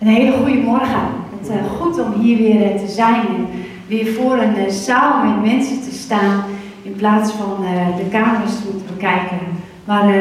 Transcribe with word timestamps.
Een 0.00 0.06
hele 0.06 0.32
goede 0.32 0.60
morgen. 0.60 1.00
Het 1.38 1.48
is 1.48 1.54
uh, 1.54 1.62
goed 1.80 2.00
om 2.00 2.12
hier 2.12 2.36
weer 2.36 2.72
uh, 2.72 2.80
te 2.80 2.88
zijn 2.88 3.14
en 3.14 3.46
weer 3.86 4.12
voor 4.12 4.38
een 4.38 4.58
uh, 4.58 4.68
zaal 4.68 5.24
met 5.24 5.52
mensen 5.52 5.82
te 5.82 5.92
staan 5.92 6.44
in 6.82 6.94
plaats 6.96 7.32
van 7.32 7.64
de 7.96 8.08
camera's 8.10 8.56
te 8.56 8.68
moeten 8.72 8.94
bekijken. 8.94 9.38
Maar 9.84 10.14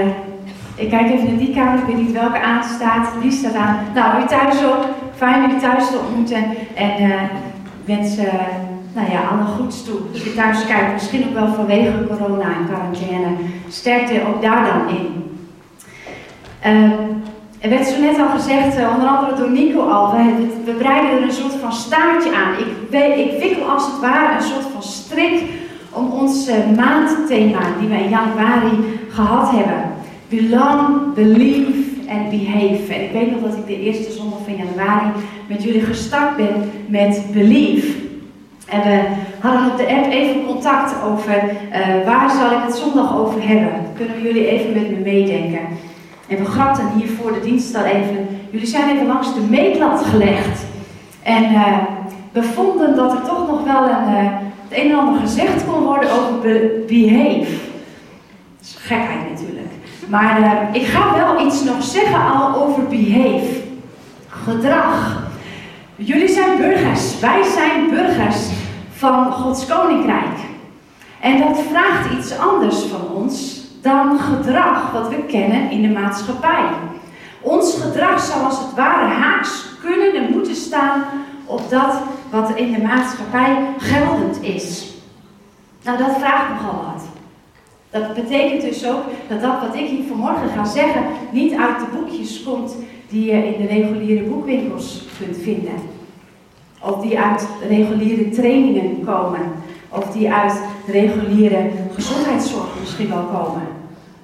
ik 0.76 0.89
kijk 0.89 1.12
even 1.12 1.28
naar 1.28 1.38
die 1.38 1.54
kamer, 1.54 1.79
ik 1.79 1.86
weet 1.86 2.05
niet 2.05 2.12
welke 2.12 2.42
aanstaat, 2.42 3.13
die 3.21 3.31
staat 3.31 3.55
aan. 3.55 3.78
Nou, 3.94 4.23
u 4.23 4.26
thuis 4.26 4.63
ook. 4.63 4.86
Fijn 5.15 5.52
u 5.52 5.60
thuis 5.60 5.90
te 5.90 6.00
ontmoeten 6.08 6.44
en 6.76 7.12
wens 7.86 8.16
nou 8.94 9.12
ja, 9.12 9.22
alle 9.32 9.46
goeds 9.58 9.84
toe. 9.84 10.00
Als 10.14 10.24
je 10.24 10.34
thuis 10.34 10.66
kijkt, 10.66 10.94
misschien 10.94 11.28
ook 11.28 11.34
wel 11.34 11.54
vanwege 11.54 12.08
corona 12.08 12.46
en 12.46 12.66
quarantaine, 12.68 13.28
sterkte 13.70 14.22
ook 14.28 14.42
daar 14.42 14.66
dan 14.66 14.96
in. 14.96 15.20
Er 17.59 17.70
werd 17.70 17.88
zo 17.88 17.99
net 17.99 18.20
al 18.20 18.27
gezegd, 18.27 18.77
uh, 18.77 18.94
onder 18.94 19.07
andere 19.07 19.35
door 19.35 19.52
Nico 19.52 19.89
al, 19.89 20.12
we, 20.66 20.71
breiden 20.77 21.12
er 21.12 21.21
een 21.21 21.31
soort 21.31 21.53
van 21.53 21.73
staartje 21.73 22.36
aan. 22.36 22.54
Ik, 22.54 23.16
ik 23.17 23.40
wikkel 23.41 23.70
als 23.70 23.86
het 23.86 24.00
ware 24.00 24.36
een 24.36 24.50
soort 24.50 24.66
van 24.73 24.84
strik 24.84 25.44
om 25.90 26.12
ons 26.12 26.50
uh, 26.50 26.55
maandthema 26.76 27.59
die 27.80 27.90
we 27.90 27.95
in 27.95 28.09
januari 28.09 29.00
gehad 29.09 29.52
hebben. 29.52 29.84
Belong, 30.30 31.14
believe 31.14 32.08
en 32.08 32.30
behave. 32.30 32.94
En 32.94 33.03
ik 33.03 33.12
weet 33.12 33.31
nog 33.31 33.41
dat 33.41 33.58
ik 33.58 33.67
de 33.67 33.80
eerste 33.80 34.12
zondag 34.12 34.39
van 34.44 34.55
januari 34.55 35.12
met 35.48 35.64
jullie 35.64 35.81
gestart 35.81 36.36
ben 36.36 36.72
met 36.88 37.26
believe. 37.34 37.98
En 38.67 38.81
we 38.81 39.00
hadden 39.39 39.72
op 39.72 39.78
de 39.78 39.88
app 39.88 40.12
even 40.12 40.45
contact 40.45 40.95
over 41.03 41.34
uh, 41.34 42.05
waar 42.05 42.30
zal 42.30 42.52
ik 42.52 42.64
het 42.66 42.76
zondag 42.76 43.17
over 43.17 43.48
hebben. 43.48 43.72
Kunnen 43.95 44.22
jullie 44.22 44.48
even 44.48 44.73
met 44.73 44.89
me 44.89 44.98
meedenken? 45.03 45.62
En 46.30 46.38
we 46.38 46.46
grapten 46.46 46.90
hier 46.96 47.10
voor 47.10 47.34
de 47.34 47.40
dienst 47.40 47.76
al 47.76 47.84
even. 47.84 48.28
Jullie 48.50 48.68
zijn 48.68 48.96
even 48.96 49.08
langs 49.08 49.34
de 49.34 49.42
meetlat 49.42 50.06
gelegd. 50.06 50.62
En 51.24 51.44
uh, 51.44 51.78
we 52.32 52.44
vonden 52.44 52.96
dat 52.96 53.12
er 53.12 53.22
toch 53.22 53.48
nog 53.48 53.64
wel 53.64 53.84
een, 53.84 54.09
uh, 54.09 54.30
het 54.68 54.80
een 54.80 54.92
en 54.92 54.98
ander 54.98 55.22
gezegd 55.22 55.66
kon 55.66 55.84
worden 55.84 56.12
over 56.12 56.40
be 56.40 56.86
behave. 56.88 57.52
Dat 58.58 58.62
is 58.62 58.78
gekheid 58.80 59.30
natuurlijk. 59.30 59.72
Maar 60.08 60.40
uh, 60.40 60.81
ik 60.81 60.88
ga 60.88 61.16
wel 61.16 61.45
iets 61.45 61.64
nog 61.64 61.84
zeggen 61.84 62.31
al 62.31 62.56
over 62.56 62.84
behave. 62.88 63.62
Gedrag. 64.28 65.28
Jullie 65.96 66.30
zijn 66.30 66.58
burgers. 66.58 67.20
Wij 67.20 67.44
zijn 67.44 67.90
burgers 67.90 68.48
van 68.94 69.31
Gods 69.31 69.66
Koninkrijk. 69.66 70.38
En 71.20 71.40
dat 71.40 71.62
vraagt 71.70 72.14
iets 72.18 72.38
anders 72.38 72.78
van 72.78 73.16
ons 73.16 73.59
dan 73.81 74.19
gedrag 74.19 74.91
wat 74.91 75.09
we 75.09 75.23
kennen 75.27 75.72
in 75.72 75.81
de 75.81 75.99
maatschappij. 75.99 76.66
Ons 77.41 77.81
gedrag 77.81 78.19
zou 78.19 78.44
als 78.44 78.59
het 78.59 78.75
ware 78.75 79.13
haaks 79.13 79.66
kunnen 79.81 80.13
en 80.13 80.31
moeten 80.31 80.55
staan 80.55 81.03
op 81.45 81.69
dat 81.69 82.02
wat 82.31 82.55
in 82.55 82.72
de 82.72 82.81
maatschappij 82.81 83.57
geldend 83.77 84.41
is. 84.41 84.94
Nou, 85.83 85.97
dat 85.97 86.17
vraagt 86.17 86.50
nogal 86.50 86.83
wat. 86.85 87.07
Dat 87.89 88.13
betekent 88.13 88.61
dus 88.61 88.88
ook 88.88 89.03
dat 89.27 89.41
dat 89.41 89.61
wat 89.61 89.75
ik 89.75 89.88
hier 89.88 90.07
vanmorgen 90.07 90.50
ga 90.50 90.66
zeggen 90.66 91.03
niet 91.31 91.53
uit 91.53 91.80
de 91.80 91.85
boekjes 91.97 92.44
komt 92.44 92.75
die 93.09 93.25
je 93.25 93.55
in 93.55 93.61
de 93.61 93.67
reguliere 93.67 94.23
boekwinkels 94.23 95.05
kunt 95.19 95.38
vinden. 95.38 95.73
Of 96.81 97.02
die 97.02 97.19
uit 97.19 97.47
reguliere 97.67 98.30
trainingen 98.30 99.05
komen. 99.05 99.41
Of 99.89 100.11
die 100.11 100.31
uit 100.31 100.61
reguliere 100.88 101.69
gezondheidszorg 102.00 102.67
misschien 102.80 103.09
wel 103.09 103.23
komen. 103.23 103.61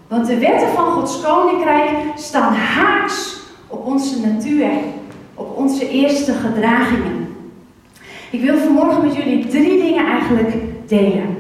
Want 0.08 0.28
de 0.28 0.38
wetten 0.38 0.70
van 0.70 0.92
Gods 0.92 1.22
koninkrijk 1.22 1.90
staan 2.16 2.54
haaks 2.54 3.38
op 3.68 3.86
onze 3.86 4.28
natuur, 4.28 4.70
op 5.34 5.58
onze 5.58 5.90
eerste 5.90 6.34
gedragingen. 6.34 7.36
Ik 8.32 8.42
wil 8.42 8.58
vanmorgen 8.58 9.04
met 9.06 9.16
jullie 9.16 9.48
drie 9.48 9.82
dingen 9.82 10.06
eigenlijk 10.06 10.54
delen. 10.88 11.38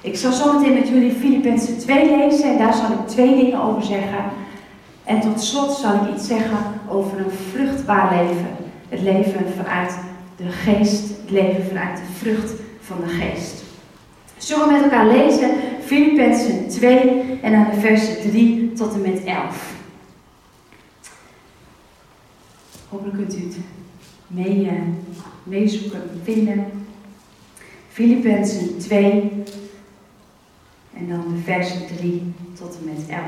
Ik 0.00 0.16
zal 0.16 0.32
zo 0.32 0.52
meteen 0.52 0.74
met 0.74 0.88
jullie 0.88 1.12
Filippenzen 1.12 1.78
2 1.78 2.16
lezen 2.16 2.50
en 2.50 2.58
daar 2.58 2.74
zal 2.74 2.90
ik 2.90 3.08
twee 3.08 3.36
dingen 3.36 3.62
over 3.62 3.82
zeggen. 3.82 4.24
En 5.04 5.20
tot 5.20 5.42
slot 5.42 5.72
zal 5.72 5.94
ik 5.94 6.14
iets 6.14 6.26
zeggen 6.26 6.58
over 6.88 7.18
een 7.18 7.32
vruchtbaar 7.52 8.14
leven. 8.16 8.56
Het 8.88 9.00
leven 9.00 9.44
vanuit 9.56 9.98
de 10.36 10.50
geest, 10.50 11.08
het 11.20 11.30
leven 11.30 11.64
vanuit 11.66 11.96
de 11.96 12.18
vrucht 12.18 12.52
van 12.80 12.96
de 13.00 13.08
geest. 13.08 13.63
Zullen 14.44 14.66
we 14.66 14.72
met 14.72 14.82
elkaar 14.82 15.06
lezen 15.06 15.50
Filippenzen 15.80 16.68
2 16.68 17.38
en 17.42 17.52
dan 17.52 17.66
de 17.70 17.80
versen 17.80 18.30
3 18.30 18.72
tot 18.72 18.94
en 18.94 19.00
met 19.00 19.24
11. 19.24 19.74
Hopelijk 22.88 23.16
kunt 23.16 23.36
u 23.36 23.42
het 23.42 23.56
mee, 24.26 24.64
uh, 24.64 24.72
meezoeken, 25.42 26.02
vinden. 26.22 26.86
Filippenzen 27.88 28.78
2 28.78 29.32
en 30.94 31.08
dan 31.08 31.24
de 31.34 31.42
versen 31.42 31.86
3 31.96 32.32
tot 32.58 32.78
en 32.78 32.84
met 32.84 33.08
11. 33.08 33.24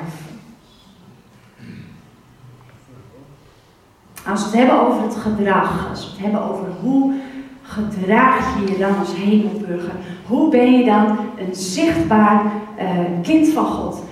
Als 4.26 4.40
we 4.40 4.46
het 4.46 4.56
hebben 4.58 4.86
over 4.86 5.02
het 5.02 5.16
gedrag, 5.16 5.88
als 5.90 6.04
we 6.04 6.10
het 6.10 6.20
hebben 6.20 6.42
over 6.42 6.68
hoe 6.80 7.14
gedraag 7.66 8.60
je 8.60 8.72
je 8.72 8.78
dan 8.78 8.98
als 8.98 9.14
hemelburger? 9.14 9.94
Hoe 10.26 10.50
ben 10.50 10.72
je 10.78 10.84
dan 10.84 11.18
een 11.38 11.54
zichtbaar 11.54 12.42
uh, 12.78 12.88
kind 13.22 13.48
van 13.48 13.66
God? 13.66 14.02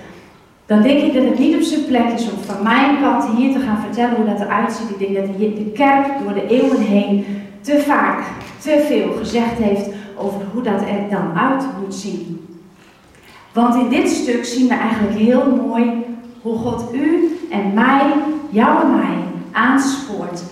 Dan 0.65 0.81
denk 0.81 1.01
ik 1.01 1.13
dat 1.13 1.23
het 1.23 1.39
niet 1.39 1.55
op 1.55 1.61
zijn 1.61 1.85
plek 1.85 2.07
is 2.07 2.31
om 2.31 2.37
van 2.43 2.63
mijn 2.63 3.01
kant 3.01 3.25
hier 3.37 3.53
te 3.53 3.59
gaan 3.59 3.81
vertellen 3.81 4.15
hoe 4.15 4.25
dat 4.25 4.39
eruit 4.39 4.73
ziet. 4.73 4.89
Ik 4.89 4.99
denk 4.99 5.15
dat 5.15 5.37
de 5.37 5.71
kerk 5.73 6.07
door 6.23 6.33
de 6.33 6.47
eeuwen 6.47 6.81
heen 6.81 7.25
te 7.61 7.83
vaak, 7.85 8.23
te 8.57 8.85
veel 8.87 9.11
gezegd 9.17 9.57
heeft 9.57 9.89
over 10.17 10.41
hoe 10.53 10.61
dat 10.61 10.81
er 10.81 11.09
dan 11.09 11.39
uit 11.39 11.63
moet 11.81 11.95
zien. 11.95 12.47
Want 13.53 13.75
in 13.75 13.89
dit 13.89 14.09
stuk 14.09 14.45
zien 14.45 14.67
we 14.67 14.73
eigenlijk 14.73 15.17
heel 15.17 15.55
mooi 15.65 16.05
hoe 16.41 16.57
God 16.57 16.93
u 16.93 17.37
en 17.51 17.73
mij, 17.73 18.01
jou 18.49 18.81
en 18.81 18.95
mij, 18.95 19.17
aanspoort 19.51 20.43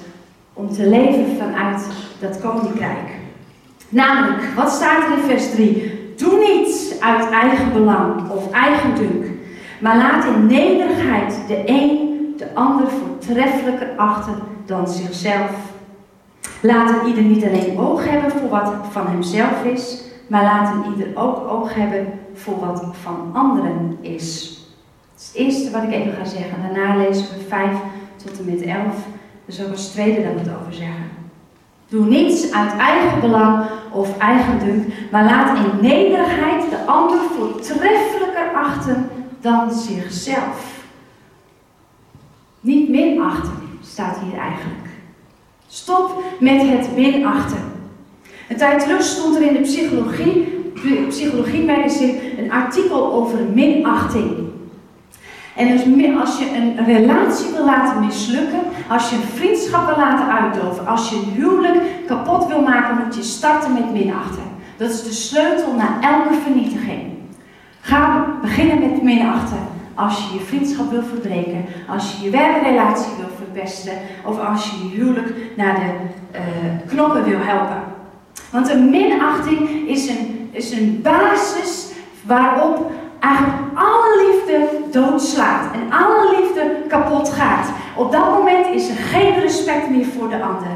om 0.54 0.72
te 0.72 0.90
leven 0.90 1.26
vanuit 1.38 1.88
dat 2.24 2.42
koninkrijk. 2.42 3.10
Namelijk, 3.90 4.44
wat 4.56 4.72
staat 4.72 5.04
er 5.04 5.18
in 5.18 5.24
vers 5.24 5.52
3? 5.52 6.14
Doe 6.18 6.38
niets 6.38 7.02
uit 7.02 7.30
eigen 7.30 7.74
belang 7.74 8.30
of 8.30 8.52
eigen 8.52 8.96
dunk, 8.96 9.26
maar 9.80 9.98
laat 9.98 10.26
in 10.26 10.46
nederigheid 10.46 11.36
de 11.48 11.64
een 11.66 12.14
de 12.38 12.48
ander 12.54 12.88
voortreffelijker 12.88 13.88
achter 13.96 14.34
dan 14.66 14.88
zichzelf. 14.88 15.52
Laat 16.62 16.90
een 16.90 17.08
ieder 17.08 17.24
niet 17.24 17.44
alleen 17.44 17.80
oog 17.80 18.10
hebben 18.10 18.32
voor 18.32 18.50
wat 18.50 18.74
van 18.92 19.08
hemzelf 19.08 19.64
is, 19.64 20.04
maar 20.28 20.44
laat 20.44 20.76
een 20.76 20.92
ieder 20.92 21.08
ook 21.16 21.52
oog 21.52 21.74
hebben 21.74 22.08
voor 22.34 22.60
wat 22.60 22.84
van 23.02 23.30
anderen 23.34 23.98
is. 24.02 24.58
Dat 25.14 25.22
is 25.22 25.28
het 25.28 25.36
eerste 25.36 25.72
wat 25.72 25.84
ik 25.84 25.92
even 25.92 26.14
ga 26.14 26.26
zeggen. 26.26 26.62
Daarna 26.62 26.96
lezen 26.96 27.24
we 27.24 27.44
5 27.48 27.72
tot 28.16 28.40
en 28.40 28.46
met 28.46 28.62
11. 28.62 28.96
Dus 29.46 29.64
ook 29.64 29.72
als 29.72 29.92
tweede 29.92 30.24
dat 30.24 30.34
we 30.34 30.40
het 30.40 30.60
over 30.62 30.74
zeggen. 30.74 31.13
Doe 31.94 32.06
niets 32.06 32.52
uit 32.52 32.78
eigen 32.78 33.20
belang 33.20 33.66
of 33.92 34.18
eigendunk, 34.18 34.88
maar 35.12 35.24
laat 35.24 35.58
in 35.58 35.82
nederigheid 35.82 36.70
de 36.70 36.86
ander 36.86 37.20
voortreffelijker 37.38 38.54
achten 38.56 39.10
dan 39.42 39.72
zichzelf. 39.72 40.84
Niet 42.60 42.90
minachten 42.90 43.54
staat 43.82 44.18
hier 44.18 44.40
eigenlijk. 44.40 44.88
Stop 45.68 46.24
met 46.40 46.62
het 46.62 46.96
minachten. 46.96 47.72
Een 48.50 48.58
tijd 48.58 48.84
terug 48.84 49.02
stond 49.02 49.36
er 49.36 49.42
in 49.42 49.54
de 49.54 49.62
psychologie, 49.62 50.48
psychologie 51.08 51.66
magazine, 51.66 52.40
een 52.40 52.52
artikel 52.52 53.14
over 53.14 53.40
minachting. 53.54 54.53
En 55.56 55.68
dus 55.68 55.82
als 56.20 56.40
je 56.40 56.56
een 56.56 56.86
relatie 56.86 57.52
wil 57.56 57.66
laten 57.66 58.06
mislukken, 58.06 58.60
als 58.88 59.10
je 59.10 59.16
een 59.16 59.38
vriendschap 59.38 59.86
wil 59.86 59.98
laten 59.98 60.28
uitdoven, 60.28 60.88
als 60.88 61.10
je 61.10 61.16
een 61.16 61.32
huwelijk 61.36 61.78
kapot 62.08 62.48
wil 62.48 62.62
maken, 62.62 63.04
moet 63.04 63.16
je 63.16 63.24
starten 63.24 63.74
met 63.74 63.92
minachten. 63.92 64.44
Dat 64.78 64.90
is 64.90 65.04
de 65.04 65.12
sleutel 65.12 65.74
naar 65.74 65.98
elke 66.02 66.34
vernietiging. 66.44 67.02
Ga 67.82 68.26
beginnen 68.42 68.80
met 68.80 69.04
minachten. 69.04 69.58
Als 69.96 70.18
je 70.18 70.38
je 70.38 70.46
vriendschap 70.46 70.92
wil 70.92 71.04
verbreken, 71.04 71.66
als 71.88 72.12
je 72.12 72.24
je 72.24 72.30
werkrelatie 72.30 73.12
wil 73.18 73.30
verpesten, 73.38 73.94
of 74.24 74.40
als 74.40 74.70
je 74.70 74.78
je 74.78 74.96
huwelijk 74.96 75.34
naar 75.56 75.76
de 75.76 75.92
uh, 76.40 76.40
knoppen 76.88 77.24
wil 77.24 77.40
helpen. 77.40 77.84
Want 78.52 78.70
een 78.70 78.90
minachting 78.90 79.88
is 79.88 80.10
een, 80.10 80.50
is 80.52 80.72
een 80.72 81.00
basis 81.04 81.92
waarop 82.22 82.92
eigenlijk 83.20 83.58
alle 83.74 84.33
liefde 84.58 85.00
doodslaat 85.00 85.74
en 85.74 85.92
alle 85.92 86.40
liefde 86.40 86.76
kapot 86.88 87.30
gaat. 87.30 87.68
Op 87.96 88.12
dat 88.12 88.30
moment 88.30 88.68
is 88.68 88.90
er 88.90 88.96
geen 88.96 89.40
respect 89.40 89.90
meer 89.90 90.06
voor 90.06 90.30
de 90.30 90.42
ander. 90.42 90.72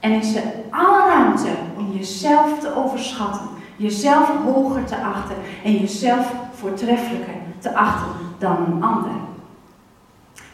En 0.00 0.12
is 0.12 0.34
er 0.34 0.42
alle 0.70 1.06
ruimte 1.08 1.48
om 1.76 1.92
jezelf 1.92 2.58
te 2.58 2.76
overschatten, 2.76 3.48
jezelf 3.76 4.30
hoger 4.44 4.84
te 4.84 4.96
achten 4.96 5.36
en 5.64 5.72
jezelf 5.72 6.32
voortreffelijker 6.54 7.34
te 7.58 7.74
achten 7.74 8.12
dan 8.38 8.56
een 8.66 8.82
ander. 8.82 9.12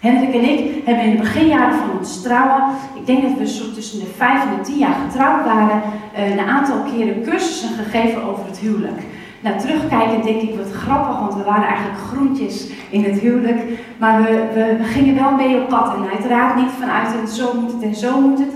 Hendrik 0.01 0.35
en 0.35 0.49
ik 0.49 0.85
hebben 0.85 1.05
in 1.05 1.11
de 1.11 1.19
beginjaren 1.19 1.79
van 1.79 1.99
ons 1.99 2.23
trouwen, 2.23 2.75
ik 2.95 3.07
denk 3.07 3.23
dat 3.23 3.39
we 3.39 3.49
zo 3.49 3.73
tussen 3.73 3.99
de 3.99 4.11
vijf 4.17 4.43
en 4.43 4.57
de 4.57 4.63
tien 4.63 4.79
jaar 4.79 4.97
getrouwd 5.09 5.45
waren, 5.45 5.83
eh, 6.15 6.31
een 6.31 6.41
aantal 6.41 6.77
keren 6.93 7.23
cursussen 7.23 7.69
gegeven 7.69 8.23
over 8.23 8.47
het 8.47 8.59
huwelijk. 8.59 9.03
Nou, 9.41 9.59
terugkijkend 9.59 10.25
denk 10.25 10.41
ik 10.41 10.57
wat 10.57 10.73
grappig, 10.73 11.19
want 11.19 11.35
we 11.35 11.43
waren 11.43 11.69
eigenlijk 11.69 11.99
groentjes 11.99 12.69
in 12.91 13.05
het 13.05 13.21
huwelijk. 13.21 13.61
Maar 13.99 14.23
we, 14.23 14.49
we, 14.55 14.85
gingen 14.85 15.15
wel 15.15 15.31
mee 15.31 15.61
op 15.61 15.69
pad. 15.69 15.95
En 15.95 16.11
uiteraard 16.11 16.57
niet 16.57 16.71
vanuit 16.79 17.21
en 17.21 17.29
zo 17.29 17.61
moet 17.61 17.73
het 17.73 17.83
en 17.83 17.95
zo 17.95 18.21
moet 18.21 18.39
het. 18.39 18.53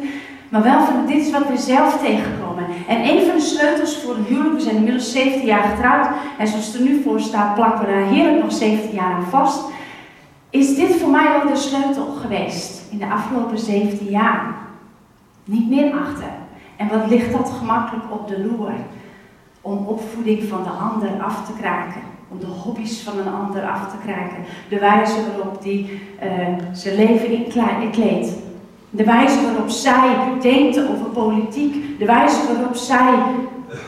Maar 0.49 0.62
wel 0.62 0.81
van 0.81 1.06
dit 1.06 1.17
is 1.17 1.31
wat 1.31 1.49
we 1.49 1.56
zelf 1.56 2.00
tegenkomen. 2.00 2.64
En 2.88 3.08
een 3.08 3.26
van 3.26 3.37
de 3.37 3.43
sleutels 3.43 3.96
voor 3.96 4.14
een 4.14 4.25
huwelijk, 4.25 4.55
we 4.55 4.61
zijn 4.61 4.76
inmiddels 4.76 5.12
17 5.12 5.46
jaar 5.46 5.62
getrouwd. 5.62 6.08
En 6.38 6.46
zoals 6.46 6.67
het 6.67 6.75
er 6.75 6.82
nu 6.82 7.02
voor 7.02 7.20
staat, 7.20 7.55
plakken 7.55 7.87
we 7.87 7.93
daar 7.93 8.02
heerlijk 8.02 8.43
nog 8.43 8.52
17 8.52 8.94
jaar 8.94 9.12
aan 9.12 9.31
vast. 9.31 9.64
Is 10.50 10.76
dit 10.76 10.96
voor 10.96 11.11
mij 11.11 11.29
wel 11.32 11.52
de 11.52 11.56
sleutel 11.56 12.05
geweest 12.05 12.82
in 12.90 12.99
de 12.99 13.06
afgelopen 13.06 13.58
17 13.58 14.08
jaar? 14.08 14.55
Niet 15.44 15.69
meer 15.69 15.93
achter. 15.93 16.31
En 16.76 16.88
wat 16.88 17.08
ligt 17.08 17.32
dat 17.32 17.52
gemakkelijk 17.58 18.05
op 18.11 18.29
de 18.29 18.44
loer? 18.44 18.73
Om 19.62 19.86
opvoeding 19.86 20.44
van 20.48 20.62
de 20.62 20.68
ander 20.68 21.22
af 21.22 21.46
te 21.46 21.52
kraken. 21.60 22.00
Om 22.28 22.38
de 22.40 22.46
hobby's 22.46 23.00
van 23.00 23.18
een 23.18 23.32
ander 23.32 23.62
af 23.62 23.90
te 23.90 23.96
kraken. 24.06 24.44
De 24.68 24.78
wijze 24.78 25.26
waarop 25.26 25.62
die 25.62 26.00
uh, 26.22 26.30
zijn 26.72 26.96
leven 26.96 27.32
inkleedt. 27.80 28.32
De 28.90 29.04
wijze 29.04 29.42
waarop 29.42 29.68
zij 29.68 30.16
denkt 30.40 30.88
over 30.88 31.06
politiek. 31.06 31.98
De 31.98 32.04
wijze 32.04 32.54
waarop 32.54 32.74
zij 32.74 33.14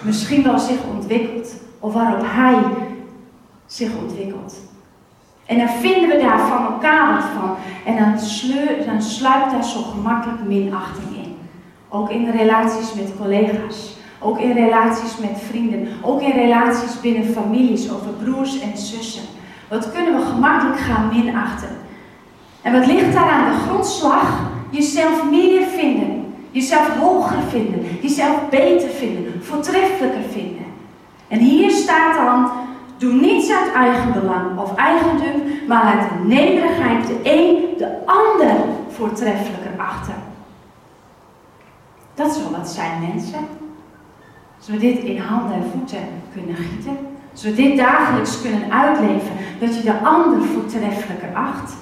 misschien 0.03 0.43
wel 0.43 0.59
zich 0.59 0.79
ontwikkelt. 0.95 1.55
Of 1.81 1.93
waarop 1.93 2.23
hij 2.25 2.57
zich 3.67 3.91
ontwikkelt. 4.03 4.55
En 5.47 5.59
dan 5.59 5.69
vinden 5.69 6.09
we 6.09 6.19
daar 6.23 6.49
van 6.49 6.65
elkaar 6.73 7.15
wat 7.15 7.25
van. 7.25 7.57
En 7.85 8.05
dan, 8.05 8.19
sleur, 8.19 8.85
dan 8.87 9.03
sluipt 9.03 9.51
daar 9.51 9.65
zo 9.65 9.83
gemakkelijk 9.83 10.45
minachting 10.45 11.17
in. 11.17 11.37
Ook 11.89 12.11
in 12.11 12.31
relaties 12.31 12.95
met 12.95 13.13
collega's. 13.21 13.97
Ook 14.25 14.39
in 14.39 14.53
relaties 14.53 15.17
met 15.19 15.41
vrienden. 15.49 15.89
Ook 16.03 16.23
in 16.23 16.33
relaties 16.33 17.01
binnen 17.01 17.33
families 17.33 17.91
over 17.91 18.11
broers 18.11 18.61
en 18.61 18.79
zussen. 18.79 19.25
Wat 19.69 19.93
kunnen 19.93 20.15
we 20.15 20.27
gemakkelijk 20.27 20.79
gaan 20.79 21.11
minachten? 21.13 21.69
En 22.63 22.73
wat 22.73 22.87
ligt 22.87 23.13
daar 23.13 23.31
aan 23.31 23.53
de 23.53 23.59
grondslag? 23.59 24.41
Jezelf 24.71 25.31
meer 25.31 25.67
vinden. 25.67 26.35
Jezelf 26.51 26.89
hoger 26.89 27.43
vinden. 27.49 27.81
Jezelf 28.01 28.49
beter 28.51 28.89
vinden. 28.89 29.43
Voortreffelijker 29.43 30.23
vinden. 30.31 30.65
En 31.29 31.39
hier 31.39 31.71
staat 31.71 32.15
dan 32.15 32.51
Doe 32.97 33.13
niets 33.13 33.51
uit 33.51 33.73
eigen 33.73 34.13
belang 34.13 34.59
of 34.59 34.75
eigendom, 34.75 35.43
maar 35.69 35.83
uit 35.83 36.09
de 36.09 36.27
nederigheid 36.27 37.07
de 37.07 37.21
een 37.23 37.79
de 37.79 37.97
ander 38.07 38.57
voortreffelijker 38.89 39.73
achter. 39.77 40.15
Dat 42.15 42.33
zal 42.33 42.51
wat 42.51 42.69
zijn, 42.69 43.01
mensen. 43.01 43.64
Als 44.65 44.73
we 44.73 44.81
dit 44.81 44.99
in 44.99 45.19
handen 45.19 45.57
en 45.57 45.71
voeten 45.73 45.99
kunnen 46.33 46.57
gieten, 46.57 46.97
als 47.33 47.43
we 47.43 47.55
dit 47.55 47.77
dagelijks 47.77 48.41
kunnen 48.43 48.73
uitleven, 48.73 49.37
dat 49.61 49.77
je 49.77 49.83
de 49.83 49.99
ander 50.03 50.43
voortreffelijker 50.43 51.29
acht. 51.35 51.73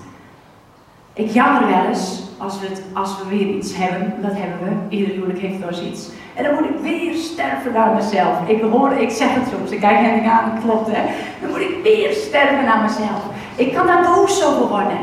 Ik 1.12 1.30
jammer 1.30 1.66
wel 1.66 1.84
eens 1.84 2.22
als 2.38 2.60
we, 2.60 2.66
het, 2.66 2.82
als 2.92 3.18
we 3.18 3.36
weer 3.36 3.54
iets 3.56 3.76
hebben, 3.76 4.14
dat 4.22 4.30
hebben 4.34 4.58
we, 4.68 4.96
ieder 4.96 5.14
huwelijk 5.14 5.38
heeft 5.38 5.58
wel 5.58 5.68
eens 5.68 5.82
iets. 5.82 6.10
En 6.34 6.44
dan 6.44 6.54
moet 6.54 6.64
ik 6.64 6.78
weer 6.80 7.14
sterven 7.14 7.72
naar 7.72 7.94
mezelf. 7.94 8.48
Ik 8.48 8.62
hoor, 8.62 8.92
ik 8.92 9.10
zeg 9.10 9.34
het 9.34 9.48
soms, 9.52 9.70
ik 9.70 9.80
kijk 9.80 9.98
hen 9.98 10.30
aan, 10.32 10.60
klopt 10.64 10.88
hè. 10.92 11.02
Dan 11.40 11.50
moet 11.50 11.60
ik 11.60 11.76
weer 11.82 12.12
sterven 12.12 12.64
naar 12.64 12.82
mezelf. 12.82 13.22
Ik 13.56 13.74
kan 13.74 13.86
daar 13.86 14.02
boos 14.02 14.44
over 14.44 14.68
worden. 14.68 15.00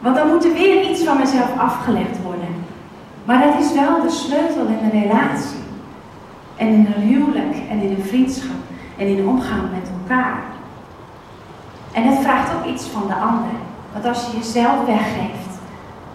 Want 0.00 0.16
dan 0.16 0.28
moet 0.28 0.44
er 0.44 0.52
weer 0.52 0.90
iets 0.90 1.02
van 1.04 1.18
mezelf 1.18 1.58
afgelegd 1.58 2.22
worden. 2.22 2.64
Maar 3.24 3.44
dat 3.44 3.64
is 3.64 3.72
wel 3.72 4.02
de 4.02 4.10
sleutel 4.10 4.66
in 4.66 4.78
een 4.82 5.02
relatie. 5.02 5.66
En 6.58 6.66
in 6.66 6.92
een 6.96 7.02
huwelijk 7.02 7.56
en 7.70 7.80
in 7.80 7.90
een 7.90 8.04
vriendschap 8.04 8.56
en 8.96 9.06
in 9.06 9.28
omgang 9.28 9.62
met 9.62 9.90
elkaar. 10.00 10.42
En 11.92 12.02
het 12.02 12.18
vraagt 12.18 12.54
ook 12.54 12.64
iets 12.64 12.86
van 12.86 13.06
de 13.06 13.14
ander. 13.14 13.50
Want 13.92 14.04
als 14.04 14.26
je 14.26 14.36
jezelf 14.36 14.84
weggeeft, 14.86 15.48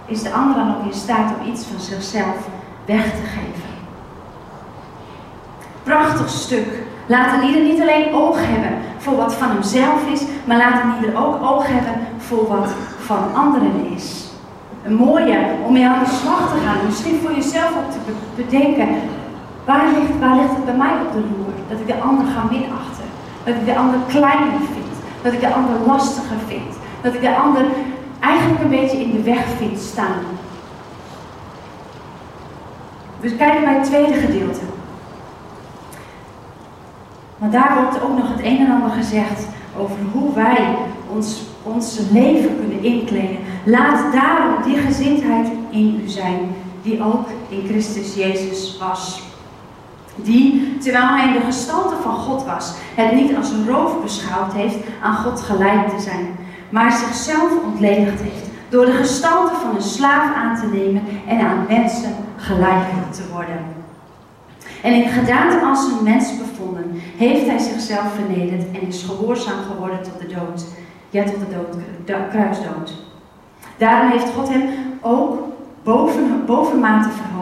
is 0.05 0.23
de 0.23 0.31
ander 0.31 0.55
dan 0.55 0.75
ook 0.75 0.85
in 0.85 0.93
staat 0.93 1.33
om 1.39 1.51
iets 1.51 1.65
van 1.65 1.79
zichzelf 1.79 2.47
weg 2.85 3.03
te 3.03 3.25
geven. 3.25 3.71
Prachtig 5.83 6.29
stuk. 6.29 6.67
Laat 7.05 7.33
een 7.33 7.47
ieder 7.47 7.63
niet 7.63 7.81
alleen 7.81 8.13
oog 8.13 8.37
hebben 8.39 8.79
voor 8.97 9.15
wat 9.15 9.33
van 9.33 9.49
hemzelf 9.49 10.09
is, 10.11 10.21
maar 10.45 10.57
laat 10.57 10.83
een 10.83 10.95
ieder 10.95 11.25
ook 11.25 11.43
oog 11.43 11.67
hebben 11.67 12.07
voor 12.17 12.47
wat 12.47 12.69
van 12.99 13.35
anderen 13.35 13.91
is. 13.95 14.27
Een 14.83 14.95
mooie 14.95 15.37
om 15.65 15.73
mee 15.73 15.87
aan 15.87 16.03
de 16.03 16.09
slag 16.09 16.53
te 16.53 16.59
gaan. 16.65 16.85
Misschien 16.85 17.19
voor 17.21 17.33
jezelf 17.33 17.69
ook 17.69 17.91
te 17.91 18.13
bedenken. 18.35 18.87
Waar 19.65 19.85
ligt, 19.85 20.55
het 20.55 20.65
bij 20.65 20.75
mij 20.75 20.93
op 21.05 21.11
de 21.11 21.19
loer? 21.19 21.53
Dat 21.69 21.79
ik 21.79 21.87
de 21.87 22.01
ander 22.01 22.25
ga 22.25 22.43
minachten. 22.51 23.05
Dat 23.43 23.55
ik 23.55 23.65
de 23.65 23.75
ander 23.75 23.99
kleiner 24.07 24.59
vind. 24.73 24.93
Dat 25.21 25.33
ik 25.33 25.39
de 25.39 25.53
ander 25.53 25.75
lastiger 25.85 26.37
vind. 26.47 26.75
Dat 27.01 27.13
ik 27.13 27.21
de 27.21 27.35
ander 27.35 27.65
eigenlijk 28.19 28.61
een 28.63 28.69
beetje 28.69 28.97
in 28.97 29.11
de 29.11 29.21
weg 29.21 29.45
vind 29.57 29.79
staan. 29.79 30.21
We 33.19 33.35
kijken 33.35 33.63
naar 33.63 33.75
het 33.75 33.83
tweede 33.83 34.13
gedeelte. 34.13 34.59
Maar 37.37 37.51
daar 37.51 37.81
wordt 37.83 38.03
ook 38.03 38.17
nog 38.17 38.29
het 38.29 38.45
een 38.45 38.57
en 38.59 38.71
ander 38.71 38.89
gezegd 38.89 39.47
over 39.77 39.95
hoe 40.11 40.33
wij 40.33 40.75
ons, 41.09 41.41
ons 41.63 41.99
leven 42.11 42.57
kunnen 42.59 42.83
inkleden. 42.83 43.37
Laat 43.63 44.13
daarom 44.13 44.63
die 44.63 44.77
gezindheid 44.77 45.47
in 45.69 46.01
u 46.05 46.09
zijn, 46.09 46.55
die 46.81 47.03
ook 47.03 47.27
in 47.49 47.63
Christus 47.67 48.15
Jezus 48.15 48.77
was. 48.79 49.21
Die, 50.15 50.77
terwijl 50.77 51.07
hij 51.07 51.27
in 51.27 51.33
de 51.33 51.45
gestalte 51.45 51.95
van 52.01 52.13
God 52.13 52.45
was, 52.45 52.73
het 52.95 53.11
niet 53.15 53.35
als 53.35 53.49
een 53.49 53.67
roof 53.67 54.01
beschouwd 54.01 54.53
heeft 54.53 54.77
aan 55.01 55.15
God 55.15 55.41
gelijk 55.41 55.87
te 55.89 56.01
zijn, 56.01 56.35
maar 56.69 56.91
zichzelf 56.91 57.51
ontledigd 57.65 58.21
heeft 58.21 58.49
door 58.69 58.85
de 58.85 58.91
gestalte 58.91 59.55
van 59.55 59.75
een 59.75 59.81
slaaf 59.81 60.35
aan 60.35 60.55
te 60.55 60.67
nemen 60.77 61.01
en 61.27 61.39
aan 61.39 61.65
mensen 61.67 62.15
gelijk 62.37 62.83
te 63.11 63.23
worden. 63.31 63.59
En 64.83 64.93
in 64.93 65.09
gedaante 65.09 65.65
als 65.65 65.85
een 65.85 66.03
mens 66.03 66.37
bevonden, 66.37 66.85
heeft 67.17 67.47
hij 67.47 67.59
zichzelf 67.59 68.13
vernederd 68.15 68.63
en 68.71 68.87
is 68.87 69.03
gehoorzaam 69.03 69.63
geworden 69.71 70.03
tot 70.03 70.19
de 70.19 70.27
dood. 70.27 70.65
Ja, 71.09 71.23
tot 71.23 71.39
de 71.39 71.55
dood, 72.05 72.29
kruisdood. 72.29 72.93
Daarom 73.77 74.11
heeft 74.11 74.33
God 74.35 74.49
hem 74.49 74.63
ook 75.01 75.39
boven, 75.83 76.45
bovenmate 76.45 77.09
verhoogd 77.09 77.32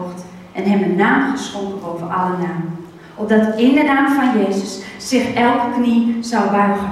en 0.52 0.64
hem 0.64 0.82
een 0.82 0.96
naam 0.96 1.30
geschonken 1.30 1.80
boven 1.80 2.10
alle 2.10 2.36
namen. 2.36 2.76
Opdat 3.14 3.58
in 3.58 3.74
de 3.74 3.82
naam 3.82 4.14
van 4.14 4.42
Jezus 4.42 4.82
zich 4.98 5.34
elke 5.34 5.70
knie 5.74 6.16
zou 6.20 6.50
buigen, 6.50 6.90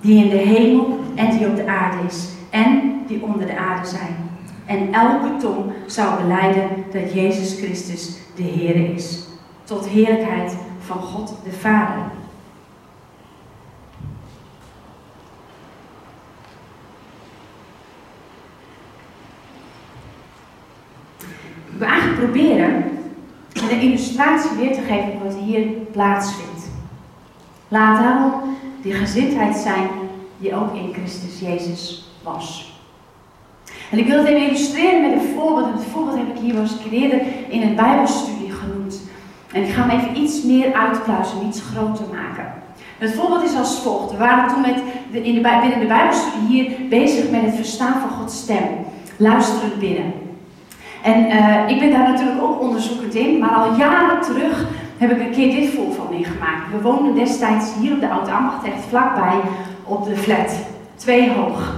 die 0.00 0.24
in 0.24 0.30
de 0.30 0.36
hemel 0.36 0.98
en 1.14 1.30
die 1.30 1.46
op 1.46 1.56
de 1.56 1.66
aarde 1.66 2.06
is 2.06 2.28
en 2.50 3.00
die 3.06 3.22
onder 3.22 3.46
de 3.46 3.58
aarde 3.58 3.88
zijn. 3.88 4.30
En 4.66 4.92
elke 4.92 5.36
tong 5.36 5.72
zou 5.86 6.22
beleiden 6.22 6.68
dat 6.92 7.12
Jezus 7.12 7.58
Christus 7.58 8.16
de 8.36 8.42
Heer 8.42 8.94
is 8.94 9.26
tot 9.64 9.88
heerlijkheid 9.88 10.56
van 10.80 10.98
God 10.98 11.34
de 11.44 11.52
Vader. 11.52 12.02
We 21.78 21.84
gaan 21.86 22.14
proberen 22.14 23.01
een 23.70 23.80
illustratie 23.80 24.56
weer 24.58 24.72
te 24.72 24.80
geven 24.80 25.24
wat 25.24 25.34
hier 25.44 25.66
plaatsvindt. 25.92 26.70
Laat 27.68 27.98
daarom 27.98 28.32
die 28.82 28.92
gezindheid 28.92 29.56
zijn 29.56 29.88
die 30.38 30.54
ook 30.54 30.74
in 30.74 30.92
Christus 30.92 31.40
Jezus 31.40 32.10
was. 32.22 32.72
En 33.90 33.98
ik 33.98 34.06
wil 34.06 34.18
het 34.18 34.26
even 34.26 34.46
illustreren 34.46 35.02
met 35.02 35.12
een 35.12 35.34
voorbeeld. 35.36 35.66
En 35.66 35.72
het 35.72 35.84
voorbeeld 35.92 36.16
heb 36.16 36.36
ik 36.36 36.42
hier 36.42 36.54
wel 36.54 36.62
eens 36.62 36.76
eerder 36.90 37.20
in 37.48 37.62
een 37.62 37.74
Bijbelstudie 37.74 38.50
genoemd. 38.50 39.00
En 39.52 39.62
ik 39.62 39.72
ga 39.72 39.88
hem 39.88 39.98
even 39.98 40.22
iets 40.22 40.42
meer 40.42 40.74
uitpluizen, 40.74 41.46
iets 41.46 41.60
groter 41.60 42.04
maken. 42.12 42.52
Het 42.98 43.14
voorbeeld 43.14 43.42
is 43.42 43.56
als 43.56 43.80
volgt. 43.80 44.10
We 44.10 44.16
waren 44.16 44.48
toen 44.48 44.60
met 44.60 44.82
de, 45.12 45.22
in 45.22 45.34
de, 45.34 45.40
binnen 45.60 45.80
de 45.80 45.86
Bijbelstudie 45.86 46.48
hier 46.48 46.88
bezig 46.88 47.30
met 47.30 47.42
het 47.42 47.54
verstaan 47.54 48.00
van 48.00 48.10
Gods 48.10 48.38
stem. 48.38 48.64
Luisterend 49.16 49.78
binnen. 49.78 50.12
En 51.02 51.26
uh, 51.26 51.68
ik 51.68 51.80
ben 51.80 51.90
daar 51.90 52.10
natuurlijk 52.10 52.42
ook 52.42 52.60
onderzoekend 52.60 53.14
in, 53.14 53.38
maar 53.38 53.50
al 53.50 53.74
jaren 53.74 54.20
terug 54.20 54.66
heb 54.98 55.10
ik 55.10 55.20
een 55.20 55.30
keer 55.30 55.60
dit 55.60 55.70
voorval 55.70 56.06
meegemaakt. 56.10 56.70
We 56.70 56.80
woonden 56.80 57.14
destijds 57.14 57.74
hier 57.80 57.92
op 57.92 58.00
de 58.00 58.10
Oude 58.10 58.30
Ambacht, 58.30 58.64
echt 58.64 58.84
vlakbij 58.88 59.40
op 59.84 60.04
de 60.04 60.16
flat. 60.16 60.54
Twee 60.96 61.30
hoog. 61.30 61.74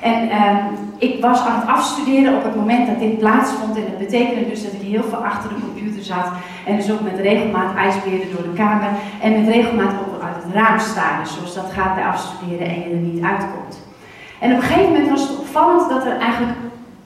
En 0.00 0.28
uh, 0.28 0.56
ik 0.98 1.22
was 1.22 1.40
aan 1.40 1.60
het 1.60 1.68
afstuderen 1.68 2.36
op 2.36 2.44
het 2.44 2.56
moment 2.56 2.86
dat 2.86 2.98
dit 2.98 3.18
plaatsvond. 3.18 3.76
En 3.76 3.82
dat 3.90 3.98
betekende 3.98 4.48
dus 4.48 4.62
dat 4.62 4.72
ik 4.72 4.80
heel 4.80 5.02
veel 5.02 5.24
achter 5.24 5.48
de 5.48 5.60
computer 5.60 6.02
zat. 6.02 6.28
En 6.66 6.76
dus 6.76 6.92
ook 6.92 7.00
met 7.00 7.18
regelmaat 7.18 7.76
ijsbeerde 7.76 8.26
door 8.34 8.42
de 8.42 8.52
kamer. 8.56 8.88
En 9.22 9.32
met 9.32 9.54
regelmaat 9.54 9.92
ook 9.92 10.22
uit 10.22 10.44
het 10.44 10.54
raam 10.54 10.78
staarde. 10.78 11.28
Zoals 11.28 11.54
dat 11.54 11.72
gaat 11.72 11.94
bij 11.94 12.04
afstuderen 12.04 12.66
en 12.66 12.80
je 12.80 12.90
er 12.90 12.96
niet 12.96 13.24
uitkomt. 13.24 13.82
En 14.40 14.52
op 14.52 14.56
een 14.56 14.62
gegeven 14.62 14.92
moment 14.92 15.10
was 15.10 15.28
het 15.28 15.38
opvallend 15.38 15.88
dat 15.88 16.04
er 16.04 16.18
eigenlijk, 16.18 16.58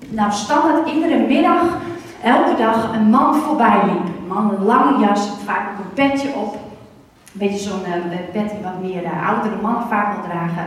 nou 0.09 0.33
standaard 0.33 0.89
iedere 0.89 1.19
middag, 1.19 1.63
elke 2.23 2.57
dag 2.59 2.93
een 2.93 3.11
man 3.11 3.35
voorbij 3.35 3.81
liep. 3.85 4.07
Een 4.19 4.27
man 4.35 4.51
een 4.51 4.65
lange 4.65 5.07
jas, 5.07 5.29
vaak 5.45 5.71
ook 5.71 5.85
een 5.85 5.93
petje 5.93 6.29
op. 6.35 6.55
Een 6.55 7.49
beetje 7.49 7.69
zo'n 7.69 7.81
uh, 7.87 8.17
pet 8.33 8.51
die 8.51 8.63
wat 8.63 8.83
meer 8.83 9.03
uh, 9.03 9.29
oudere 9.29 9.63
mannen 9.63 9.89
vaak 9.89 10.15
wil 10.15 10.25
dragen. 10.31 10.67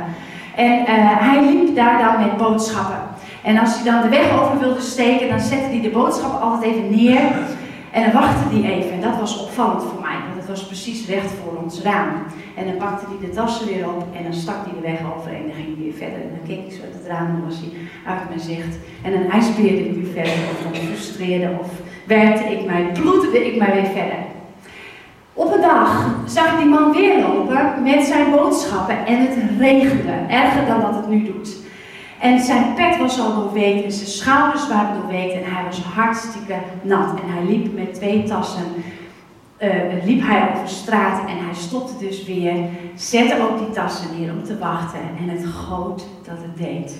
En 0.56 0.80
uh, 0.80 0.86
hij 1.20 1.46
liep 1.46 1.76
daar 1.76 1.98
dan 1.98 2.26
met 2.26 2.38
boodschappen. 2.38 3.00
En 3.44 3.58
als 3.58 3.76
hij 3.76 3.92
dan 3.92 4.02
de 4.02 4.10
weg 4.10 4.42
over 4.42 4.60
wilde 4.60 4.82
steken, 4.82 5.30
dan 5.30 5.40
zette 5.40 5.70
hij 5.70 5.82
de 5.82 5.90
boodschappen 5.90 6.42
altijd 6.42 6.64
even 6.64 6.90
neer. 6.96 7.22
En 7.92 8.04
dan 8.04 8.22
wachtte 8.22 8.56
hij 8.56 8.72
even. 8.72 8.92
En 8.92 9.02
dat 9.02 9.20
was 9.20 9.42
opvallend 9.42 9.84
voor 9.84 10.02
mij, 10.02 10.16
het 10.42 10.50
was 10.50 10.66
precies 10.66 11.08
recht 11.08 11.32
voor 11.32 11.64
ons 11.64 11.82
raam. 11.82 12.10
En 12.56 12.66
dan 12.66 12.78
pakte 12.78 13.06
hij 13.06 13.28
de 13.28 13.36
tassen 13.36 13.68
weer 13.68 13.88
op 13.88 14.06
en 14.18 14.24
dan 14.24 14.34
stak 14.34 14.66
hij 14.66 14.74
de 14.74 14.88
weg 14.92 15.00
over 15.16 15.32
en 15.34 15.44
dan 15.48 15.56
ging 15.56 15.68
hij 15.76 15.84
weer 15.84 15.94
verder. 15.94 16.22
En 16.22 16.32
dan 16.36 16.48
keek 16.48 16.66
ik 16.66 16.72
zo 16.78 16.84
uit 16.84 16.94
het 16.94 17.08
raam 17.08 17.28
en 17.28 17.46
was 17.48 17.60
hij 17.62 17.72
uit 18.06 18.30
mijn 18.30 18.40
zicht. 18.40 18.74
En 19.02 19.12
dan 19.12 19.32
ijsbeerde 19.32 19.86
ik 19.86 19.94
weer 19.96 20.14
verder 20.14 20.34
of 20.52 20.58
dan 20.64 20.82
frustreerde 20.82 21.50
of 21.60 21.70
werkte 22.06 22.44
ik 22.44 22.66
mij, 22.66 22.92
bloedde 22.94 23.46
ik 23.46 23.58
mij 23.58 23.74
weer 23.74 23.92
verder. 24.00 24.22
Op 25.34 25.54
een 25.54 25.62
dag 25.62 26.16
zag 26.26 26.52
ik 26.52 26.58
die 26.58 26.68
man 26.68 26.92
weer 26.92 27.20
lopen 27.22 27.84
met 27.84 28.04
zijn 28.04 28.32
boodschappen 28.32 29.06
en 29.06 29.20
het 29.20 29.36
regende, 29.60 30.12
erger 30.28 30.66
dan 30.66 30.82
dat 30.82 30.96
het 30.96 31.10
nu 31.10 31.24
doet. 31.24 31.60
En 32.20 32.40
zijn 32.40 32.74
pet 32.74 32.98
was 32.98 33.20
al 33.20 33.36
doorweekt 33.36 33.84
en 33.84 33.92
zijn 33.92 34.08
schouders 34.08 34.68
waren 34.68 35.02
doorweekt 35.02 35.34
en 35.34 35.52
hij 35.54 35.64
was 35.64 35.82
hartstikke 35.82 36.56
nat. 36.82 37.10
En 37.10 37.34
hij 37.34 37.44
liep 37.46 37.74
met 37.74 37.94
twee 37.94 38.24
tassen, 38.24 38.64
uh, 39.62 40.04
liep 40.04 40.22
hij 40.22 40.50
over 40.50 40.68
straat 40.68 41.30
en 41.30 41.38
hij 41.46 41.54
stopte 41.54 42.06
dus 42.06 42.26
weer, 42.26 42.56
zette 42.96 43.42
ook 43.42 43.58
die 43.58 43.70
tassen 43.70 44.20
neer 44.20 44.32
om 44.32 44.44
te 44.44 44.58
wachten 44.58 45.00
en 45.20 45.30
het 45.30 45.46
goot 45.46 46.08
dat 46.26 46.38
het 46.38 46.58
deed. 46.58 46.96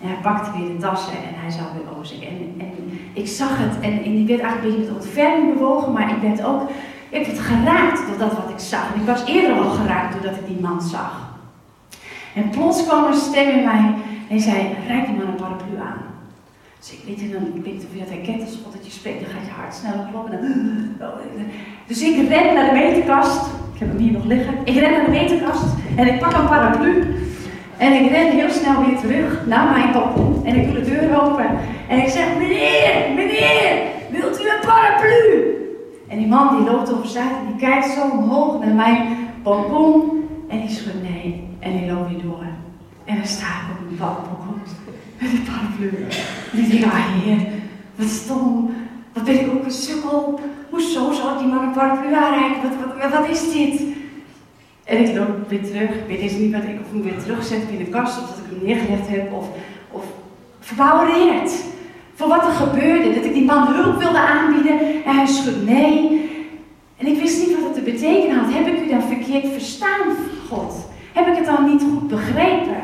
En 0.00 0.08
hij 0.08 0.18
pakte 0.22 0.58
weer 0.58 0.68
de 0.68 0.76
tassen 0.76 1.12
en 1.12 1.34
hij 1.34 1.50
zag 1.50 1.72
weer 1.72 1.98
over. 1.98 2.28
En, 2.28 2.54
en 2.58 3.00
ik 3.12 3.26
zag 3.26 3.58
het 3.58 3.80
en, 3.80 4.04
ik 4.04 4.26
werd 4.26 4.40
eigenlijk 4.40 4.62
een 4.62 4.80
beetje 4.80 4.92
met 4.92 5.02
ontferming 5.02 5.54
bewogen, 5.54 5.92
maar 5.92 6.10
ik 6.10 6.22
werd 6.22 6.44
ook 6.44 6.70
ik 7.10 7.26
werd 7.26 7.38
geraakt 7.38 8.06
door 8.06 8.18
dat 8.18 8.32
wat 8.32 8.50
ik 8.50 8.58
zag. 8.58 8.94
En 8.94 9.00
ik 9.00 9.06
was 9.06 9.24
eerder 9.24 9.58
al 9.58 9.70
geraakt 9.70 10.12
doordat 10.12 10.38
ik 10.38 10.46
die 10.46 10.60
man 10.60 10.82
zag. 10.82 11.28
En 12.34 12.50
plots 12.50 12.84
kwam 12.86 13.04
er 13.04 13.10
een 13.10 13.16
stem 13.16 13.48
in 13.48 13.64
mij 13.64 13.94
en 14.28 14.40
zei, 14.40 14.76
reik 14.86 15.06
die 15.06 15.16
man 15.16 15.26
een 15.26 15.34
paraplu 15.34 15.78
aan. 15.80 16.02
Dus 16.78 16.92
ik 16.92 17.00
weet, 17.06 17.20
niet 17.64 17.84
of 17.84 17.92
je 17.92 17.98
dat 17.98 18.08
herkent, 18.08 18.42
als 18.42 18.58
je 18.82 18.90
spreekt, 18.90 19.20
dan 19.20 19.30
gaat 19.30 19.46
je 19.46 19.52
hart 19.52 19.74
sneller 19.74 20.06
kloppen. 20.10 20.40
Dus 21.88 22.02
ik 22.02 22.28
ren 22.28 22.54
naar 22.54 22.66
de 22.66 22.72
meterkast. 22.72 23.46
Ik 23.74 23.80
heb 23.80 23.88
hem 23.88 23.98
hier 23.98 24.12
nog 24.12 24.24
liggen. 24.24 24.54
Ik 24.64 24.74
ren 24.74 24.90
naar 24.90 25.04
de 25.04 25.10
meterkast 25.10 25.64
en 25.96 26.06
ik 26.06 26.18
pak 26.18 26.32
een 26.32 26.46
paraplu. 26.46 27.14
En 27.76 27.92
ik 27.92 28.10
ren 28.10 28.30
heel 28.30 28.50
snel 28.50 28.84
weer 28.84 28.98
terug 28.98 29.46
naar 29.46 29.70
mijn 29.70 29.92
balkon. 29.92 30.44
En 30.44 30.54
ik 30.54 30.64
doe 30.66 30.82
de 30.82 30.90
deur 30.90 31.22
open. 31.22 31.46
En 31.88 31.98
ik 31.98 32.08
zeg, 32.08 32.24
meneer, 32.38 33.14
meneer, 33.14 33.82
wilt 34.10 34.40
u 34.40 34.42
een 34.42 34.66
paraplu? 34.66 35.56
En 36.08 36.18
die 36.18 36.26
man 36.26 36.56
die 36.56 36.70
loopt 36.70 36.92
over 36.92 37.08
straat 37.08 37.30
en 37.40 37.46
die 37.46 37.68
kijkt 37.68 37.86
zo 37.86 38.08
omhoog 38.08 38.64
naar 38.64 38.74
mijn 38.74 39.16
balkon. 39.42 40.24
En 40.48 40.60
die 40.60 40.70
schudt 40.70 41.02
nee. 41.02 41.48
En 41.58 41.72
die 41.72 41.92
loopt 41.92 42.10
weer 42.10 42.22
door. 42.22 42.46
En 43.04 43.16
dan 43.16 43.26
sta 43.26 43.46
ik 43.46 43.70
op 43.70 43.84
mijn 43.84 43.98
balkon 43.98 44.60
met 45.18 45.30
een 45.32 45.44
paraplu. 45.44 46.06
En 46.52 46.58
ik 46.58 46.70
denk, 46.70 46.84
ah 46.84 46.92
heer, 46.94 47.38
wat 47.96 48.08
stom. 48.08 48.70
Wat 49.18 49.26
ben 49.26 49.40
ik 49.40 49.52
ook 49.52 49.64
een 49.64 49.70
sukkel. 49.70 50.40
Hoezo 50.70 51.12
zou 51.12 51.32
ik 51.32 51.38
die 51.38 51.48
man 51.48 51.62
een 51.62 51.72
paraplu 51.72 52.14
aanreiken? 52.14 52.62
Wat, 52.62 53.02
wat, 53.02 53.12
wat 53.20 53.28
is 53.28 53.52
dit? 53.52 53.82
En 54.84 55.04
ik 55.04 55.16
loop 55.16 55.48
weer 55.48 55.64
terug. 55.64 55.90
Ik 55.90 56.06
weet 56.06 56.20
eens 56.20 56.32
niet 56.32 56.52
wat 56.52 56.62
ik 56.62 56.80
of 56.80 56.90
hem 56.92 57.02
weer 57.02 57.18
terugzet 57.18 57.62
in 57.70 57.78
de 57.78 57.84
kast. 57.84 58.18
Of 58.18 58.28
dat 58.28 58.38
ik 58.38 58.50
hem 58.50 58.66
neergelegd 58.66 59.08
heb. 59.08 59.32
Of, 59.32 59.46
of 59.90 60.04
verbouwereerd 60.60 61.52
voor 62.14 62.28
wat 62.28 62.46
er 62.46 62.52
gebeurde. 62.52 63.14
Dat 63.14 63.24
ik 63.24 63.32
die 63.32 63.44
man 63.44 63.66
hulp 63.66 63.98
wilde 63.98 64.18
aanbieden 64.18 64.80
en 65.04 65.16
hij 65.16 65.26
schudt 65.26 65.66
nee. 65.66 66.30
En 66.96 67.06
ik 67.06 67.20
wist 67.20 67.46
niet 67.46 67.56
wat 67.56 67.64
het 67.64 67.74
te 67.74 67.90
betekenen 67.90 68.38
had. 68.38 68.52
Heb 68.52 68.66
ik 68.66 68.84
u 68.84 68.88
dan 68.88 69.02
verkeerd 69.02 69.52
verstaan, 69.52 70.16
God? 70.48 70.88
Heb 71.12 71.26
ik 71.26 71.36
het 71.36 71.46
dan 71.46 71.70
niet 71.70 71.82
goed 71.82 72.08
begrepen? 72.08 72.76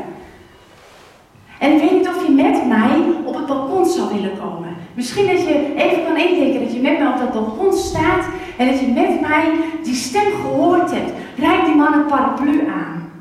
En 1.59 1.73
ik 1.73 1.81
weet 1.81 1.93
niet 1.93 2.09
of 2.09 2.26
je 2.26 2.33
met 2.33 2.67
mij 2.67 3.00
op 3.25 3.35
het 3.35 3.47
balkon 3.47 3.87
zou 3.87 4.14
willen 4.14 4.38
komen. 4.38 4.74
Misschien 4.94 5.26
dat 5.26 5.40
je 5.40 5.74
even 5.76 6.04
kan 6.04 6.16
indenken 6.16 6.60
dat 6.60 6.74
je 6.74 6.80
met 6.80 6.98
mij 6.98 7.08
op 7.08 7.18
dat 7.18 7.32
balkon 7.32 7.72
staat 7.72 8.24
en 8.56 8.66
dat 8.66 8.80
je 8.80 8.86
met 8.86 9.20
mij 9.20 9.52
die 9.82 9.94
stem 9.94 10.32
gehoord 10.32 10.90
hebt. 10.90 11.12
Rijd 11.36 11.64
die 11.64 11.74
man 11.74 11.92
een 11.92 12.06
paraplu 12.06 12.66
aan. 12.68 13.12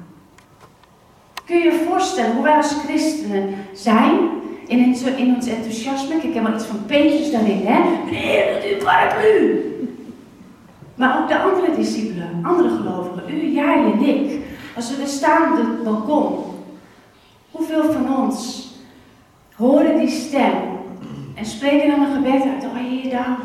Kun 1.46 1.58
je 1.58 1.64
je 1.64 1.86
voorstellen 1.90 2.34
hoe 2.34 2.44
wij 2.44 2.56
als 2.56 2.76
christenen 2.86 3.56
zijn 3.74 4.18
in, 4.68 4.96
in 5.18 5.36
ons 5.36 5.48
enthousiasme. 5.48 6.20
Kijk, 6.20 6.34
helemaal 6.34 6.54
iets 6.54 6.66
van 6.66 6.86
Petrus 6.86 7.32
daarin, 7.32 7.62
hè? 7.66 7.80
Meneer, 8.06 8.54
dat 8.54 8.72
u 8.72 8.84
paraplu. 8.84 9.68
Maar 10.96 11.22
ook 11.22 11.28
de 11.28 11.40
andere 11.40 11.76
discipelen, 11.76 12.40
andere 12.44 12.70
gelovigen, 12.70 13.24
u, 13.30 13.54
jij 13.54 13.84
en 13.94 14.02
ik. 14.02 14.42
Als 14.76 14.98
we 14.98 15.06
staan 15.06 15.52
op 15.52 15.58
het 15.58 15.84
balkon, 15.84 16.44
hoeveel 17.52 17.92
van 17.92 18.18
ons 18.18 18.68
horen 19.56 20.00
die 20.00 20.10
stem 20.10 20.54
en 21.34 21.46
spreken 21.46 21.90
dan 21.90 22.02
een 22.02 22.14
gebed 22.16 22.44
uit. 22.54 22.64
Oh 22.64 22.76
Heer, 22.76 23.10
dank. 23.10 23.40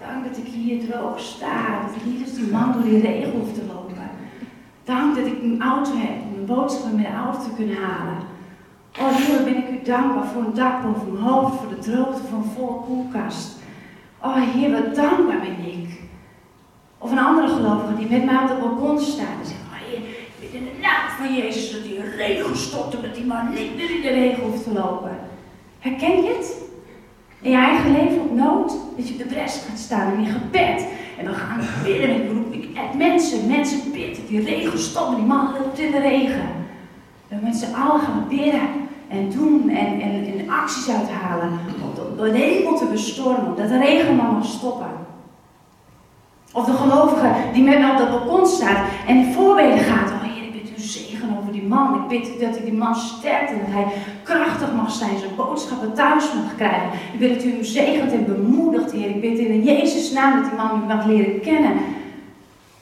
Dank 0.00 0.24
dat 0.28 0.36
ik 0.36 0.52
hier 0.52 0.88
droog 0.88 1.20
sta. 1.20 1.82
Dat 1.86 1.96
ik 1.96 2.04
niet 2.04 2.22
als 2.22 2.34
die 2.34 2.52
man 2.52 2.72
door 2.72 2.82
die 2.82 3.00
regen 3.00 3.30
hoef 3.30 3.52
te 3.52 3.64
lopen. 3.66 4.10
Dank 4.84 5.16
dat 5.16 5.26
ik 5.26 5.42
een 5.42 5.62
auto 5.62 5.90
heb 5.94 6.22
om 6.24 6.32
mijn 6.32 6.46
boodschappen 6.46 6.96
met 6.96 7.06
de 7.06 7.12
auto 7.12 7.38
te 7.42 7.54
kunnen 7.56 7.76
halen. 7.76 8.18
Oh 8.98 9.16
Heer, 9.16 9.44
ben 9.44 9.56
ik 9.56 9.70
u 9.70 9.84
dankbaar 9.84 10.26
voor 10.26 10.42
een 10.42 10.54
dak 10.54 10.82
boven 10.82 11.12
mijn 11.12 11.24
hoofd, 11.24 11.56
voor 11.56 11.68
de 11.68 11.78
droogte 11.78 12.22
van 12.30 12.38
een 12.38 12.84
koelkast. 12.86 13.58
Oh 14.22 14.36
Heer, 14.36 14.70
wat 14.70 14.94
dankbaar 14.94 15.40
ben 15.40 15.66
ik. 15.66 16.00
Of 16.98 17.10
een 17.10 17.18
andere 17.18 17.48
gelovige 17.48 17.96
die 17.96 18.10
met 18.10 18.24
mij 18.24 18.42
op 18.42 18.48
het 18.48 18.60
balkon 18.60 19.00
staat 19.00 19.40
en 19.40 19.46
zegt, 19.46 19.60
oh 19.72 19.88
Heer, 19.88 20.00
ik 20.38 20.52
in 20.52 20.64
de 20.64 20.78
naam 20.80 21.08
van 21.18 21.34
Jezus 21.34 21.72
dat 21.72 21.82
die 21.82 22.00
regen 22.16 22.56
stopt 22.56 22.94
en 22.94 23.02
dat 23.02 23.14
die 23.14 23.26
man 23.26 23.48
niet 23.54 23.76
meer 23.76 23.90
in 23.90 24.02
de 24.02 24.08
regen 24.08 24.42
hoeft 24.42 24.64
te 24.64 24.72
lopen. 24.72 25.18
Herken 25.78 26.22
je 26.22 26.28
het? 26.28 26.69
In 27.42 27.50
je 27.50 27.56
eigen 27.56 27.92
leven 27.92 28.20
op 28.20 28.34
nood, 28.34 28.72
dat 28.96 29.08
je 29.08 29.12
op 29.12 29.18
de 29.18 29.34
bres 29.34 29.62
gaat 29.68 29.78
staan 29.78 30.12
in 30.12 30.22
je 30.22 30.30
gebed. 30.30 30.86
En 31.18 31.26
we 31.26 31.32
gaan 31.32 31.60
bidden 31.84 32.10
en 32.10 32.46
ik 32.50 32.94
mensen, 32.96 33.46
mensen 33.46 33.92
bidden, 33.92 34.26
die 34.26 34.44
regen 34.44 34.78
stopt, 34.78 35.16
die 35.16 35.24
man 35.24 35.52
loopt 35.52 35.76
de 35.76 36.00
regen. 36.00 36.48
We 37.28 37.36
met 37.42 37.56
z'n 37.56 37.74
allen 37.74 38.00
gaan 38.00 38.26
bidden 38.28 38.60
en 39.08 39.30
doen 39.30 39.68
en, 39.68 40.00
en, 40.00 40.38
en 40.38 40.50
acties 40.50 40.88
uithalen 40.88 41.48
om 41.48 42.16
de, 42.16 42.30
de 42.32 42.38
hemel 42.38 42.78
te 42.78 42.84
bestormen, 42.84 43.56
dat 43.56 43.68
de 43.68 43.78
regen 43.78 44.16
maar 44.16 44.44
stoppen. 44.44 44.90
Of 46.52 46.64
de 46.64 46.72
gelovige 46.72 47.32
die 47.52 47.62
met 47.62 47.90
op 47.90 47.98
dat 47.98 48.10
balkon 48.10 48.46
staat 48.46 48.86
en 49.06 49.32
voorbeden 49.32 49.78
gaat. 49.78 50.10
Oh 50.10 50.22
Heer, 50.22 50.44
ik 50.44 50.52
bid 50.52 50.78
u 50.78 50.80
zegen 50.80 51.36
over 51.38 51.52
die 51.52 51.58
man. 51.70 51.94
Ik 51.94 52.08
bid 52.08 52.40
dat 52.40 52.56
ik 52.56 52.64
die 52.64 52.72
man 52.84 52.94
sterkt 52.94 53.50
en 53.50 53.58
dat 53.58 53.74
hij 53.74 53.86
krachtig 54.22 54.74
mag 54.74 54.90
zijn, 54.90 55.18
zijn 55.18 55.36
boodschappen 55.36 55.92
thuis 55.94 56.24
mag 56.34 56.56
krijgen. 56.56 56.90
Ik 57.12 57.18
bid 57.18 57.34
dat 57.34 57.44
u 57.44 57.50
hem 57.52 57.64
zegent 57.64 58.12
en 58.12 58.24
bemoedigt, 58.26 58.92
Heer. 58.92 59.08
Ik 59.08 59.20
bid 59.20 59.38
in 59.38 59.62
Jezus' 59.62 60.12
naam 60.12 60.40
dat 60.40 60.50
die 60.50 60.58
man 60.58 60.82
u 60.82 60.86
mag 60.86 61.06
leren 61.06 61.40
kennen. 61.40 61.72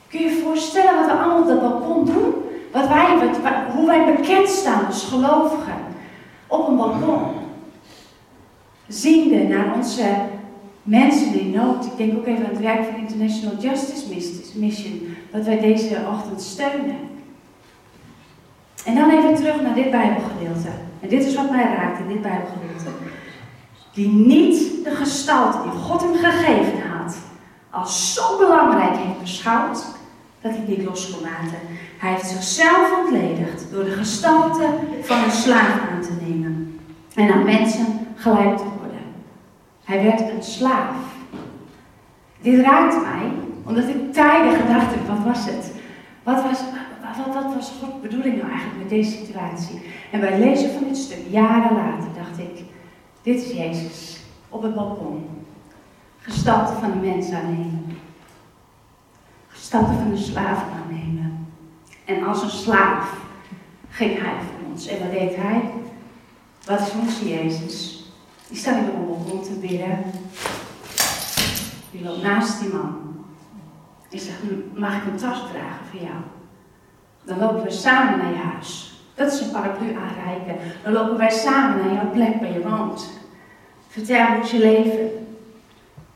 Kun 0.09 0.19
je 0.19 0.25
je 0.25 0.41
voorstellen 0.43 0.95
wat 0.95 1.05
we 1.05 1.11
allemaal 1.11 1.41
op 1.41 1.47
dat 1.47 1.61
balkon 1.61 2.05
doen? 2.05 2.33
Wat 2.71 2.87
wij, 2.87 3.17
wat, 3.17 3.75
hoe 3.75 3.85
wij 3.85 4.05
bekend 4.15 4.49
staan 4.49 4.85
als 4.85 5.03
gelovigen. 5.03 5.77
Op 6.47 6.67
een 6.67 6.77
balkon. 6.77 7.21
Ziende 8.87 9.43
naar 9.43 9.75
onze 9.75 10.03
mensen 10.83 11.39
in 11.39 11.49
nood. 11.49 11.85
Ik 11.85 11.97
denk 11.97 12.17
ook 12.17 12.25
even 12.25 12.45
aan 12.45 12.51
het 12.51 12.61
werk 12.61 12.85
van 12.85 12.99
International 12.99 13.55
Justice 13.59 14.29
Mission. 14.55 15.15
Dat 15.31 15.45
wij 15.45 15.59
deze 15.59 15.97
ochtend 16.11 16.41
steunen. 16.41 17.08
En 18.85 18.95
dan 18.95 19.09
even 19.09 19.35
terug 19.35 19.61
naar 19.61 19.75
dit 19.75 19.91
Bijbelgedeelte. 19.91 20.69
En 20.99 21.09
dit 21.09 21.25
is 21.25 21.35
wat 21.35 21.51
mij 21.51 21.63
raakt 21.63 21.99
in 21.99 22.07
dit 22.07 22.21
Bijbelgedeelte. 22.21 22.89
Die 23.93 24.09
niet 24.09 24.83
de 24.83 24.95
gestalte 24.95 25.61
die 25.63 25.79
God 25.79 26.01
hem 26.01 26.15
gegeven 26.15 26.89
had, 26.89 27.17
als 27.69 28.13
zo 28.13 28.37
belangrijk 28.37 28.95
heeft 28.95 29.19
beschouwd, 29.21 29.85
dat 30.41 30.51
hij 30.51 30.63
niet 30.67 30.85
los 30.85 31.11
kon 31.11 31.21
laten. 31.21 31.59
Hij 31.97 32.11
heeft 32.11 32.27
zichzelf 32.27 32.99
ontledigd 33.03 33.65
door 33.71 33.83
de 33.83 33.91
gestalte 33.91 34.69
van 35.01 35.23
een 35.23 35.31
slaaf 35.31 35.79
aan 35.91 36.01
te 36.01 36.13
nemen 36.21 36.79
en 37.15 37.31
aan 37.31 37.43
mensen 37.43 38.07
gelijk 38.15 38.57
te 38.57 38.63
worden. 38.63 39.01
Hij 39.83 40.03
werd 40.03 40.19
een 40.19 40.43
slaaf. 40.43 40.95
Dit 42.41 42.61
raakt 42.61 43.01
mij, 43.01 43.31
omdat 43.65 43.87
ik 43.87 44.13
tijden 44.13 44.59
gedacht 44.59 44.93
heb, 44.93 45.07
wat 45.07 45.25
was 45.25 45.45
het? 45.45 45.71
Wat 46.23 46.43
was, 46.43 46.59
wat, 47.27 47.53
was 47.53 47.71
Gods 47.79 48.01
bedoeling 48.01 48.37
nou 48.37 48.49
eigenlijk 48.49 48.79
met 48.79 48.89
deze 48.89 49.11
situatie? 49.11 49.81
En 50.11 50.19
bij 50.19 50.39
lezen 50.39 50.71
van 50.71 50.83
dit 50.83 50.97
stuk, 50.97 51.19
jaren 51.29 51.75
later, 51.75 52.07
dacht 52.15 52.39
ik, 52.39 52.63
dit 53.21 53.41
is 53.41 53.51
Jezus 53.51 54.19
op 54.49 54.61
het 54.61 54.75
balkon. 54.75 55.25
Gestalte 56.17 56.73
van 56.73 56.91
een 56.91 56.99
mens 56.99 57.31
aannemen 57.31 57.97
gestalte 59.59 59.93
van 59.93 60.11
een 60.11 60.17
slaaf 60.17 60.63
aannemen. 60.73 61.47
En 62.05 62.23
als 62.23 62.41
een 62.41 62.49
slaaf 62.49 63.17
ging 63.89 64.21
hij 64.21 64.33
voor 64.33 64.71
ons. 64.71 64.87
En 64.87 64.99
wat 64.99 65.11
deed 65.11 65.35
hij? 65.35 65.71
Wat 66.65 66.79
is 66.79 66.93
onze 67.01 67.29
Jezus? 67.29 68.03
Die 68.47 68.57
staat 68.57 68.77
in 68.77 68.85
de 68.85 68.91
balkon 68.91 69.43
te 69.43 69.53
bidden. 69.53 70.03
Die 71.91 72.03
loopt 72.03 72.21
naast 72.21 72.59
die 72.59 72.69
man. 72.69 72.97
En 74.09 74.19
zegt, 74.19 74.39
mag 74.73 74.97
ik 74.97 75.05
een 75.05 75.17
tas 75.17 75.39
dragen 75.39 75.85
voor 75.91 75.99
jou? 75.99 76.19
Dan 77.29 77.39
lopen 77.39 77.63
we 77.63 77.71
samen 77.71 78.17
naar 78.17 78.29
je 78.29 78.49
huis. 78.53 78.93
Dat 79.15 79.31
is 79.31 79.41
een 79.41 79.51
paraplu 79.51 79.87
aanreiken. 79.87 80.55
Dan 80.83 80.93
lopen 80.93 81.17
wij 81.17 81.29
samen 81.29 81.85
naar 81.85 81.93
jouw 81.93 82.11
plek 82.11 82.35
waar 82.41 82.53
je 82.53 82.69
woont. 82.69 83.09
Vertel 83.87 84.25
hoe 84.25 84.51
je 84.51 84.59
leven. 84.59 85.09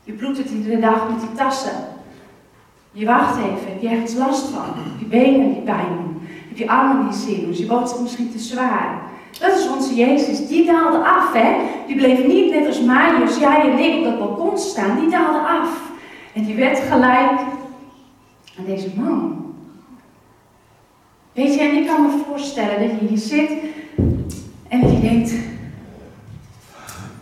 Je 0.04 0.12
bloedt 0.12 0.38
het 0.38 0.50
iedere 0.50 0.80
dag 0.80 1.08
met 1.08 1.20
die 1.20 1.32
tassen. 1.32 1.72
Je 2.92 3.06
wacht 3.06 3.36
even, 3.36 3.72
heb 3.72 3.80
je 3.80 3.88
ergens 3.88 4.14
last 4.14 4.46
van? 4.46 4.64
Heb 4.64 4.98
je 4.98 5.06
benen 5.06 5.52
die 5.52 5.62
pijn 5.62 5.86
doen? 5.88 6.28
Heb 6.48 6.56
je 6.56 6.68
armen 6.68 7.08
die 7.08 7.18
zin? 7.18 7.48
Is 7.48 7.58
je 7.58 7.66
boodschap 7.66 8.00
misschien 8.00 8.30
te 8.30 8.38
zwaar? 8.38 9.02
Dat 9.40 9.58
is 9.58 9.68
onze 9.68 9.94
Jezus. 9.94 10.48
Die 10.48 10.66
daalde 10.66 10.98
af, 10.98 11.32
hè? 11.32 11.56
Die 11.86 11.96
bleef 11.96 12.26
niet 12.26 12.54
net 12.54 12.66
als 12.66 12.80
Marius, 12.80 13.38
jij 13.38 13.70
en 13.70 13.78
ik 13.78 13.96
op 13.96 14.04
dat 14.04 14.18
balkon 14.18 14.58
staan. 14.58 15.00
Die 15.00 15.10
daalde 15.10 15.38
af. 15.38 15.80
En 16.32 16.44
die 16.44 16.54
werd 16.54 16.78
gelijk 16.78 17.40
aan 18.58 18.64
deze 18.66 18.88
man. 18.96 19.43
Weet 21.34 21.54
je, 21.54 21.60
en 21.60 21.76
ik 21.76 21.86
kan 21.86 22.02
me 22.02 22.22
voorstellen 22.26 22.88
dat 22.88 23.00
je 23.00 23.06
hier 23.06 23.18
zit 23.18 23.50
en 24.68 24.80
dat 24.80 24.90
je 24.90 25.00
denkt, 25.00 25.34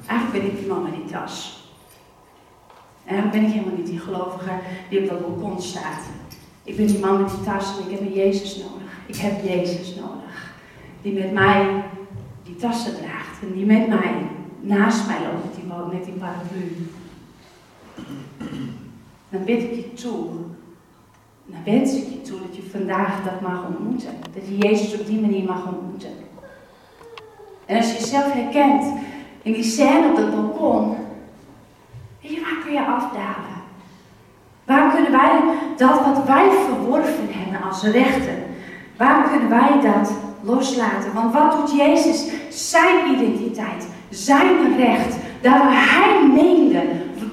eigenlijk 0.07 0.45
ben 0.45 0.52
ik 0.52 0.59
die 0.59 0.69
man 0.69 0.83
met 0.83 0.95
die 0.95 1.12
tas. 1.12 1.66
En 3.04 3.16
dan 3.16 3.31
ben 3.31 3.42
ik 3.42 3.52
helemaal 3.52 3.76
niet 3.76 3.87
die 3.87 3.99
gelovige 3.99 4.50
die 4.90 5.00
op 5.00 5.09
dat 5.09 5.21
balkon 5.21 5.62
staat. 5.62 6.02
Ik 6.64 6.76
ben 6.76 6.87
die 6.87 6.99
man 6.99 7.23
met 7.23 7.31
die 7.31 7.45
tas 7.45 7.76
en 7.76 7.85
ik 7.85 7.90
heb 7.90 8.00
een 8.00 8.14
Jezus 8.14 8.57
nodig. 8.57 8.92
Ik 9.07 9.16
heb 9.16 9.45
Jezus 9.45 9.95
nodig. 9.95 10.54
Die 11.02 11.12
met 11.12 11.33
mij 11.33 11.85
die 12.45 12.57
tassen 12.57 12.97
draagt. 12.97 13.42
En 13.42 13.52
die 13.52 13.66
met 13.66 13.88
mij, 13.88 14.14
naast 14.61 15.07
mij 15.07 15.19
loopt 15.21 15.45
met 15.45 15.54
die, 15.54 15.99
met 15.99 16.04
die 16.04 16.14
paraplu. 16.14 16.87
Dan 19.28 19.45
bid 19.45 19.62
ik 19.62 19.75
je 19.75 19.92
toe. 19.92 20.28
Dan 21.47 21.65
wens 21.65 21.95
ik 21.95 22.09
je 22.09 22.21
toe 22.21 22.39
dat 22.39 22.57
je 22.57 22.63
vandaag 22.71 23.25
dat 23.25 23.41
mag 23.41 23.67
ontmoeten. 23.67 24.11
Dat 24.35 24.47
je 24.49 24.57
Jezus 24.57 25.01
op 25.01 25.07
die 25.07 25.21
manier 25.21 25.45
mag 25.45 25.67
ontmoeten. 25.67 26.11
En 27.67 27.77
als 27.77 27.93
je 27.93 27.99
jezelf 27.99 28.33
herkent 28.33 28.85
in 29.43 29.53
die 29.53 29.63
scène 29.63 30.09
op 30.09 30.17
dat 30.17 30.31
balkon, 30.31 30.97
Weet 32.23 32.33
je, 32.33 32.41
waar 32.41 32.65
kun 32.65 32.73
je 32.73 32.87
afdalen? 32.87 33.61
Waar 34.65 34.95
kunnen 34.95 35.13
wij 35.13 35.41
dat 35.77 36.05
wat 36.05 36.25
wij 36.27 36.51
verworven 36.67 37.29
hebben 37.29 37.69
als 37.69 37.83
rechten, 37.83 38.43
waar 38.97 39.29
kunnen 39.31 39.49
wij 39.49 39.81
dat 39.81 40.13
loslaten? 40.43 41.13
Want 41.15 41.33
wat 41.33 41.53
doet 41.53 41.77
Jezus? 41.77 42.31
Zijn 42.49 43.15
identiteit, 43.15 43.87
zijn 44.09 44.77
recht, 44.77 45.17
daar 45.41 45.59
waar 45.59 45.91
hij 45.91 46.29
meende, 46.29 46.83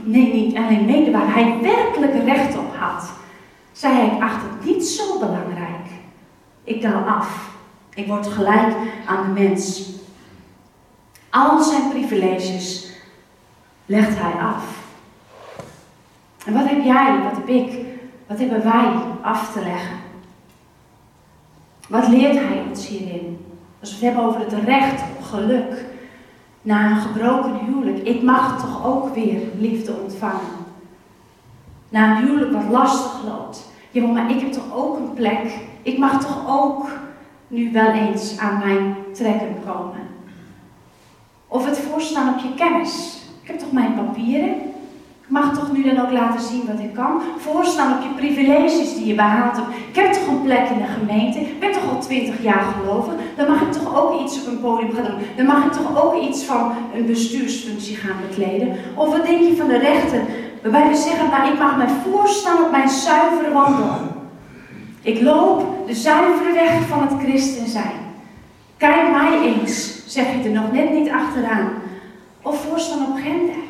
nee 0.03 0.33
niet 0.33 0.57
alleen 0.57 0.85
meende, 0.85 1.11
waar 1.11 1.33
hij 1.33 1.57
werkelijk 1.61 2.13
recht 2.25 2.57
op 2.57 2.75
had, 2.75 3.11
zei 3.79 4.05
ik 4.05 4.21
acht 4.21 4.41
het 4.41 4.65
niet 4.65 4.87
zo 4.87 5.19
belangrijk. 5.19 5.87
Ik 6.63 6.81
daal 6.81 7.03
af. 7.03 7.49
Ik 7.93 8.07
word 8.07 8.27
gelijk 8.27 8.75
aan 9.05 9.23
de 9.23 9.41
mens. 9.41 9.89
Al 11.29 11.63
zijn 11.63 11.89
privileges 11.89 12.89
legt 13.85 14.19
hij 14.19 14.41
af. 14.41 14.63
En 16.45 16.53
wat 16.53 16.69
heb 16.69 16.83
jij, 16.83 17.19
wat 17.23 17.35
heb 17.35 17.47
ik, 17.47 17.85
wat 18.27 18.39
hebben 18.39 18.63
wij 18.63 18.91
af 19.21 19.53
te 19.53 19.61
leggen? 19.61 19.97
Wat 21.89 22.07
leert 22.07 22.35
hij 22.35 22.63
ons 22.69 22.87
hierin? 22.87 23.45
Als 23.79 23.89
we 23.89 23.95
het 23.95 24.05
hebben 24.05 24.23
over 24.23 24.39
het 24.39 24.63
recht 24.65 25.01
op 25.01 25.23
geluk 25.23 25.85
na 26.61 26.91
een 26.91 27.01
gebroken 27.01 27.59
huwelijk. 27.65 27.97
Ik 27.97 28.21
mag 28.23 28.61
toch 28.61 28.85
ook 28.85 29.13
weer 29.13 29.41
liefde 29.57 29.93
ontvangen. 29.93 30.57
Na 31.89 32.17
een 32.17 32.25
huwelijk 32.25 32.51
wat 32.51 32.69
lastig 32.71 33.23
loopt. 33.23 33.68
Ja, 33.91 34.05
maar 34.05 34.31
ik 34.31 34.39
heb 34.39 34.51
toch 34.51 34.75
ook 34.75 34.97
een 34.97 35.13
plek. 35.13 35.57
Ik 35.81 35.97
mag 35.97 36.21
toch 36.21 36.43
ook 36.47 36.87
nu 37.47 37.71
wel 37.71 37.91
eens 37.91 38.37
aan 38.37 38.57
mijn 38.57 38.95
trekken 39.13 39.55
komen. 39.65 40.07
Of 41.47 41.65
het 41.65 41.77
voorstaan 41.77 42.33
op 42.33 42.39
je 42.39 42.53
kennis. 42.55 43.21
Ik 43.41 43.47
heb 43.47 43.59
toch 43.59 43.71
mijn 43.71 43.95
papieren 43.95 44.69
mag 45.29 45.57
toch 45.57 45.71
nu 45.71 45.83
dan 45.83 45.99
ook 46.05 46.11
laten 46.11 46.41
zien 46.41 46.65
wat 46.67 46.79
ik 46.79 46.93
kan. 46.93 47.21
Voorstaan 47.37 47.93
op 47.93 48.01
je 48.01 48.09
privileges 48.15 48.95
die 48.95 49.05
je 49.05 49.15
behaald 49.15 49.55
hebt. 49.55 49.67
Ik 49.89 49.95
heb 49.95 50.13
toch 50.13 50.27
een 50.27 50.41
plek 50.41 50.69
in 50.69 50.77
de 50.77 50.91
gemeente. 50.99 51.39
Ik 51.39 51.59
ben 51.59 51.71
toch 51.71 51.89
al 51.89 51.99
twintig 51.99 52.43
jaar 52.43 52.63
geloven. 52.77 53.13
Dan 53.37 53.47
mag 53.47 53.61
ik 53.61 53.71
toch 53.71 54.03
ook 54.03 54.21
iets 54.21 54.41
op 54.41 54.47
een 54.47 54.59
podium 54.59 54.93
gaan 54.93 55.05
doen. 55.05 55.19
Dan 55.35 55.45
mag 55.45 55.65
ik 55.65 55.71
toch 55.71 56.03
ook 56.03 56.21
iets 56.21 56.43
van 56.43 56.71
een 56.95 57.05
bestuursfunctie 57.05 57.95
gaan 57.95 58.17
bekleden. 58.29 58.75
Of 58.95 59.11
wat 59.17 59.25
denk 59.25 59.39
je 59.39 59.55
van 59.55 59.67
de 59.67 59.77
rechten? 59.77 60.21
Waarbij 60.61 60.87
we 60.87 60.95
zeggen, 60.95 61.29
nou 61.29 61.51
ik 61.51 61.59
mag 61.59 61.77
mij 61.77 61.87
voorstaan 62.03 62.63
op 62.63 62.71
mijn 62.71 62.89
zuivere 62.89 63.53
wandel. 63.53 63.95
Ik 65.01 65.21
loop 65.21 65.87
de 65.87 65.95
zuivere 65.95 66.53
weg 66.53 66.87
van 66.87 67.01
het 67.01 67.23
christen 67.23 67.67
zijn. 67.67 67.97
Kijk 68.77 69.11
mij 69.11 69.39
eens, 69.41 70.01
zeg 70.05 70.25
je 70.25 70.43
er 70.43 70.61
nog 70.61 70.71
net 70.71 70.93
niet 70.93 71.09
achteraan. 71.09 71.71
Of 72.41 72.65
voorstaan 72.65 73.05
op 73.07 73.15
gender 73.15 73.67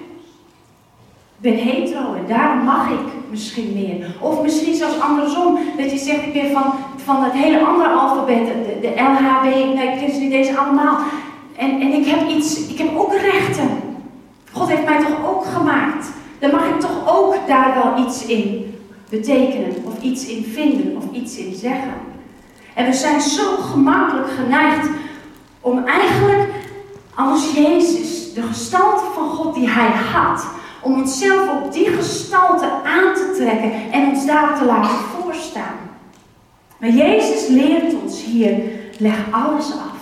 ben 1.41 1.55
hetero 1.55 2.13
en 2.13 2.25
daarom 2.27 2.63
mag 2.63 2.89
ik 2.89 3.29
misschien 3.29 3.73
meer. 3.73 4.15
Of 4.19 4.41
misschien 4.41 4.75
zelfs 4.75 4.99
andersom, 4.99 5.59
dat 5.77 5.91
je 5.91 5.97
zegt 5.97 6.35
ik 6.35 6.51
van, 6.53 6.73
van 6.95 7.23
het 7.23 7.33
hele 7.33 7.65
andere 7.65 7.89
alfabet, 7.89 8.45
de, 8.45 8.77
de 8.81 8.93
LHB, 8.95 9.43
nee, 9.43 9.87
ik 9.87 9.99
ken 9.99 10.19
niet 10.19 10.31
deze 10.31 10.57
allemaal. 10.57 10.97
En, 11.57 11.81
en 11.81 11.93
ik 11.93 12.05
heb 12.05 12.29
iets, 12.29 12.67
ik 12.67 12.77
heb 12.77 12.97
ook 12.97 13.13
rechten. 13.13 13.69
God 14.51 14.69
heeft 14.69 14.85
mij 14.85 14.99
toch 14.99 15.27
ook 15.27 15.45
gemaakt. 15.45 16.11
Dan 16.39 16.51
mag 16.51 16.65
ik 16.65 16.79
toch 16.79 17.17
ook 17.17 17.35
daar 17.47 17.73
wel 17.83 18.05
iets 18.05 18.25
in 18.25 18.73
betekenen, 19.09 19.75
of 19.83 20.01
iets 20.01 20.25
in 20.25 20.43
vinden, 20.43 20.97
of 20.97 21.03
iets 21.11 21.37
in 21.37 21.55
zeggen. 21.55 21.93
En 22.73 22.85
we 22.85 22.93
zijn 22.93 23.21
zo 23.21 23.55
gemakkelijk 23.55 24.29
geneigd 24.29 24.89
om 25.61 25.85
eigenlijk 25.85 26.49
als 27.15 27.53
Jezus, 27.53 28.33
de 28.33 28.41
gestalte 28.41 29.03
van 29.13 29.29
God 29.29 29.55
die 29.55 29.69
Hij 29.69 29.91
had, 30.13 30.45
om 30.81 30.93
onszelf 30.93 31.49
op 31.51 31.73
die 31.73 31.87
gestalte 31.87 32.65
aan 32.83 33.13
te 33.13 33.33
trekken 33.37 33.71
en 33.91 34.09
ons 34.09 34.25
daar 34.25 34.57
te 34.57 34.65
laten 34.65 34.97
voorstaan. 34.97 35.77
Maar 36.77 36.89
Jezus 36.89 37.47
leert 37.47 37.93
ons 38.03 38.23
hier, 38.23 38.61
leg 38.97 39.17
alles 39.31 39.71
af. 39.71 39.98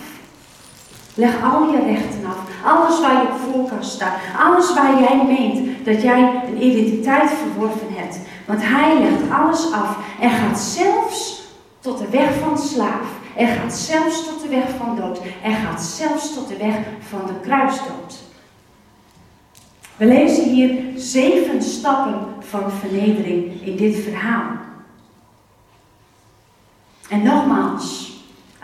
Leg 1.17 1.43
al 1.43 1.71
je 1.71 1.81
rechten 1.85 2.25
af. 2.25 2.37
Alles 2.65 2.99
waar 2.99 3.21
je 3.21 3.27
voor 3.37 3.67
kan 3.69 3.83
staan. 3.83 4.13
Alles 4.39 4.73
waar 4.73 5.01
jij 5.01 5.25
meent 5.25 5.85
dat 5.85 6.01
jij 6.01 6.43
een 6.47 6.63
identiteit 6.63 7.29
verworven 7.29 7.87
hebt. 7.89 8.19
Want 8.45 8.59
hij 8.63 8.99
legt 8.99 9.31
alles 9.31 9.71
af 9.71 9.97
en 10.19 10.29
gaat 10.29 10.59
zelfs 10.59 11.41
tot 11.79 11.97
de 11.97 12.09
weg 12.09 12.29
van 12.39 12.57
slaaf. 12.57 13.07
En 13.35 13.47
gaat 13.47 13.73
zelfs 13.73 14.27
tot 14.27 14.41
de 14.41 14.49
weg 14.49 14.69
van 14.77 14.95
dood. 14.95 15.21
En 15.43 15.55
gaat 15.55 15.81
zelfs 15.81 16.33
tot 16.33 16.47
de 16.47 16.57
weg 16.57 16.75
van 16.99 17.21
de 17.25 17.39
kruisdood. 17.41 18.25
We 19.95 20.05
lezen 20.05 20.49
hier 20.49 20.79
zeven 20.95 21.61
stappen 21.61 22.19
van 22.39 22.71
vernedering 22.71 23.61
in 23.61 23.75
dit 23.75 23.95
verhaal. 23.95 24.51
En 27.09 27.23
nogmaals, 27.23 28.06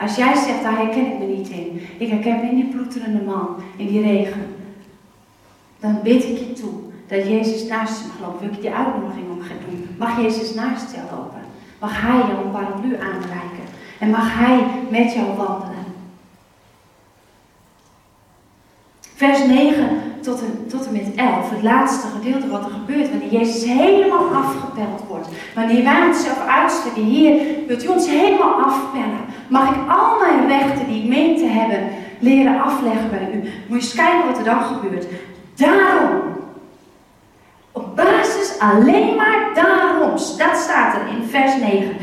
als 0.04 0.16
jij 0.16 0.36
zegt, 0.36 0.63
daar 0.63 0.78
herken 0.78 1.12
ik 1.12 1.20
me 1.20 1.26
niet 1.26 1.50
in. 1.50 1.82
Ik 1.98 2.10
herken 2.10 2.36
me 2.36 2.50
in 2.50 2.56
die 2.56 2.66
ploeterende 2.66 3.22
man, 3.22 3.56
in 3.76 3.88
die 3.88 4.02
regen. 4.02 4.56
Dan 5.80 6.00
bid 6.04 6.24
ik 6.24 6.38
je 6.38 6.54
toe 6.54 6.74
dat 7.08 7.28
Jezus 7.28 7.68
naast 7.68 8.02
je 8.02 8.08
mag 8.08 8.20
lopen. 8.20 8.39
Wil 8.39 8.56
ik 8.56 8.62
die 8.62 8.74
uitnodiging 8.74 9.30
om 9.30 9.42
gaan 9.42 9.58
doen? 9.70 9.88
Mag 9.98 10.22
Jezus 10.22 10.54
naast 10.54 10.92
je 10.92 10.98
lopen? 11.12 11.42
Mag 11.80 12.02
Hij 12.02 12.18
jou 12.18 12.46
een 12.46 12.52
paraplu 12.52 12.96
aanreiken? 12.96 13.63
En 14.00 14.10
mag 14.10 14.38
Hij 14.38 14.66
met 14.89 15.13
jou 15.13 15.38
wandelen? 15.38 15.84
Vers 19.16 19.46
9 19.46 20.03
tot 20.24 20.42
en, 20.42 20.68
tot 20.68 20.86
en 20.86 20.94
met 20.94 21.16
11, 21.16 21.50
het 21.50 21.64
laatste 21.64 22.08
gedeelte 22.08 22.48
wat 22.48 22.66
er 22.66 22.72
gebeurt, 22.72 23.10
wanneer 23.10 23.32
Jezus 23.32 23.64
helemaal 23.64 24.34
afgepeld 24.34 25.04
wordt. 25.08 25.28
Wanneer 25.56 25.84
wij 25.84 26.08
onszelf 26.08 26.48
uitstrekken, 26.48 27.04
Heer, 27.04 27.42
wilt 27.68 27.84
u 27.84 27.88
ons 27.88 28.10
helemaal 28.10 28.54
afpellen? 28.54 29.20
Mag 29.48 29.70
ik 29.70 29.82
al 29.90 30.20
mijn 30.20 30.48
rechten 30.48 30.88
die 30.88 31.04
ik 31.04 31.10
meen 31.10 31.38
te 31.38 31.46
hebben, 31.46 31.90
leren 32.20 32.62
afleggen 32.62 33.10
bij 33.10 33.30
u? 33.34 33.38
Moet 33.38 33.50
je 33.68 33.74
eens 33.74 33.94
kijken 33.94 34.28
wat 34.28 34.38
er 34.38 34.44
dan 34.44 34.64
gebeurt. 34.64 35.06
Daarom, 35.56 36.22
op 37.72 37.96
basis 37.96 38.60
alleen 38.60 39.16
maar 39.16 39.50
daarom, 39.54 40.12
dat 40.38 40.58
staat 40.58 40.96
er 40.96 41.08
in 41.18 41.24
vers 41.30 41.58
9. 41.60 41.96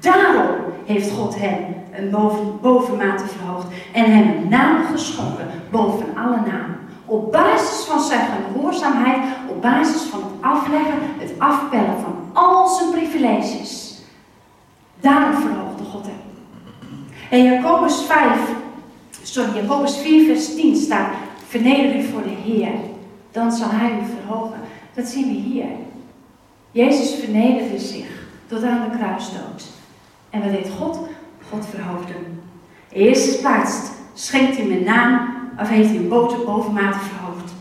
Daarom 0.00 0.46
heeft 0.84 1.10
God 1.10 1.38
hem 1.38 1.58
een 1.92 2.10
boven, 2.10 2.60
bovenmate 2.60 3.24
verhoogd 3.26 3.66
en 3.92 4.04
hem 4.04 4.36
een 4.36 4.48
naam 4.48 4.84
geschonken 4.92 5.46
boven 5.70 6.06
alle 6.16 6.36
namen. 6.36 6.79
Op 7.10 7.32
basis 7.32 7.84
van 7.84 8.00
zijn 8.00 8.26
gehoorzaamheid, 8.52 9.22
op 9.48 9.62
basis 9.62 10.02
van 10.02 10.20
het 10.22 10.32
afleggen, 10.40 10.98
het 11.18 11.32
afpellen 11.38 12.00
van 12.00 12.14
al 12.32 12.68
zijn 12.68 12.90
privileges. 12.90 13.98
Daarom 15.00 15.40
verhoogde 15.40 15.84
God 15.84 16.06
hem. 16.06 16.20
En 17.30 17.44
Jacobus 17.44 18.02
5, 18.02 18.38
Sorry, 19.22 19.54
Jacobus 19.54 19.96
4, 19.96 20.24
vers 20.24 20.54
10 20.54 20.76
staat: 20.76 21.12
Verneder 21.46 21.96
u 21.96 22.02
voor 22.02 22.22
de 22.22 22.50
Heer, 22.50 22.72
dan 23.30 23.52
zal 23.52 23.68
Hij 23.70 23.90
u 23.90 24.02
verhogen. 24.18 24.60
Dat 24.94 25.06
zien 25.06 25.26
we 25.26 25.34
hier. 25.34 25.66
Jezus 26.70 27.14
vernederde 27.14 27.78
zich 27.78 28.26
tot 28.46 28.62
aan 28.62 28.90
de 28.90 28.96
kruisdood. 28.96 29.64
En 30.30 30.42
wat 30.42 30.52
deed 30.52 30.70
God? 30.78 30.98
God 31.50 31.66
verhoogde 31.66 32.12
hem. 32.12 32.42
Eerste 32.92 33.40
plaats 33.40 33.90
schenkt 34.14 34.56
hij 34.56 34.66
mijn 34.66 34.84
naam, 34.84 35.29
of 35.60 35.68
heeft 35.68 35.88
hij 35.88 35.98
een 35.98 36.08
boter 36.08 36.44
bovenmate 36.44 36.98
verhoogd. 36.98 37.52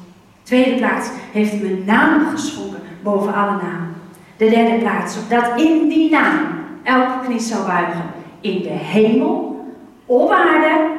Tweede 0.43 0.75
plaats 0.75 1.09
heeft 1.31 1.51
hij 1.51 1.59
mijn 1.59 1.83
naam 1.85 2.29
geschonken 2.29 2.79
boven 3.03 3.33
alle 3.33 3.51
namen. 3.51 3.95
De 4.37 4.49
derde 4.49 4.77
plaats, 4.77 5.17
opdat 5.17 5.61
in 5.61 5.89
die 5.89 6.09
naam 6.09 6.37
elke 6.83 7.25
knie 7.25 7.39
zou 7.39 7.65
buigen. 7.65 8.03
In 8.41 8.61
de 8.61 8.69
hemel, 8.69 9.65
op 10.05 10.31
aarde 10.31 10.89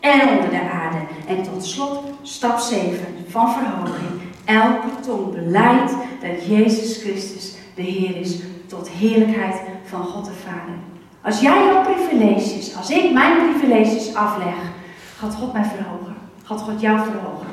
en 0.00 0.28
onder 0.28 0.50
de 0.50 0.70
aarde. 0.72 0.98
En 1.26 1.42
tot 1.42 1.64
slot, 1.64 2.02
stap 2.22 2.58
7 2.58 2.98
van 3.28 3.52
verhoging. 3.52 4.20
Elke 4.44 5.00
tong 5.06 5.34
beleidt 5.34 5.92
dat 6.20 6.46
Jezus 6.46 7.02
Christus 7.02 7.54
de 7.74 7.82
Heer 7.82 8.16
is 8.16 8.38
tot 8.66 8.88
heerlijkheid 8.88 9.56
van 9.84 10.04
God 10.04 10.24
de 10.24 10.30
Vader. 10.46 10.74
Als 11.22 11.40
jij 11.40 11.64
jouw 11.64 11.82
privileges, 11.82 12.76
als 12.76 12.90
ik 12.90 13.12
mijn 13.12 13.36
privileges 13.36 14.14
afleg, 14.14 14.54
gaat 15.18 15.34
God 15.34 15.52
mij 15.52 15.64
verhogen. 15.64 16.09
Gaat 16.50 16.60
God 16.60 16.80
jou 16.80 16.98
verhogen. 17.04 17.46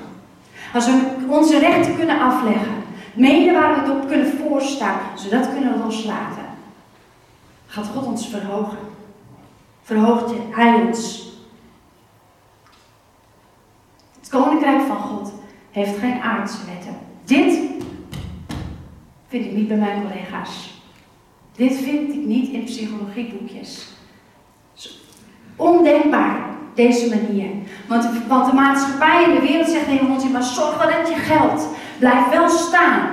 Als 0.73 0.85
we 0.85 1.25
onze 1.27 1.59
rechten 1.59 1.95
kunnen 1.95 2.19
afleggen, 2.19 2.83
mede 3.13 3.51
waar 3.51 3.73
we 3.73 3.81
het 3.81 3.89
op 3.89 4.07
kunnen 4.07 4.37
voorstaan, 4.37 4.99
zodat 5.15 5.45
we 5.45 5.53
kunnen 5.53 5.79
loslaten, 5.83 6.43
gaat 7.65 7.85
God 7.85 8.05
ons 8.05 8.27
verhogen. 8.27 8.77
Verhoogt 9.81 10.33
Hij 10.49 10.81
ons. 10.81 11.29
Het 14.19 14.29
koninkrijk 14.29 14.81
van 14.81 14.97
God 14.97 15.33
heeft 15.71 15.97
geen 15.97 16.21
aardse 16.21 16.65
wetten. 16.65 16.97
Dit 17.23 17.59
vind 19.27 19.45
ik 19.45 19.51
niet 19.51 19.67
bij 19.67 19.77
mijn 19.77 20.01
collega's. 20.01 20.81
Dit 21.55 21.75
vind 21.75 22.13
ik 22.13 22.25
niet 22.25 22.49
in 22.49 22.63
psychologieboekjes. 22.63 23.87
Ondenkbaar, 25.55 26.56
deze 26.77 27.09
manier. 27.09 27.49
Want, 27.87 28.03
de 28.49 28.53
maatschappij 28.53 29.23
en 29.23 29.33
de 29.33 29.47
wereld 29.47 29.69
zegt 29.69 29.85
tegen 29.85 30.09
ons, 30.09 30.29
maar 30.29 30.43
zorg 30.43 30.77
wel 30.77 30.87
dat 30.99 31.09
je 31.09 31.15
geld. 31.15 31.67
Blijf 31.99 32.29
wel 32.29 32.49
staan. 32.49 33.09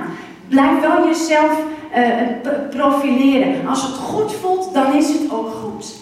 Blijf 0.47 0.81
wel 0.81 1.07
jezelf 1.07 1.51
uh, 1.95 2.49
profileren. 2.69 3.67
Als 3.67 3.81
het 3.81 3.95
goed 3.95 4.33
voelt, 4.33 4.73
dan 4.73 4.93
is 4.93 5.07
het 5.07 5.31
ook 5.31 5.53
goed. 5.63 5.95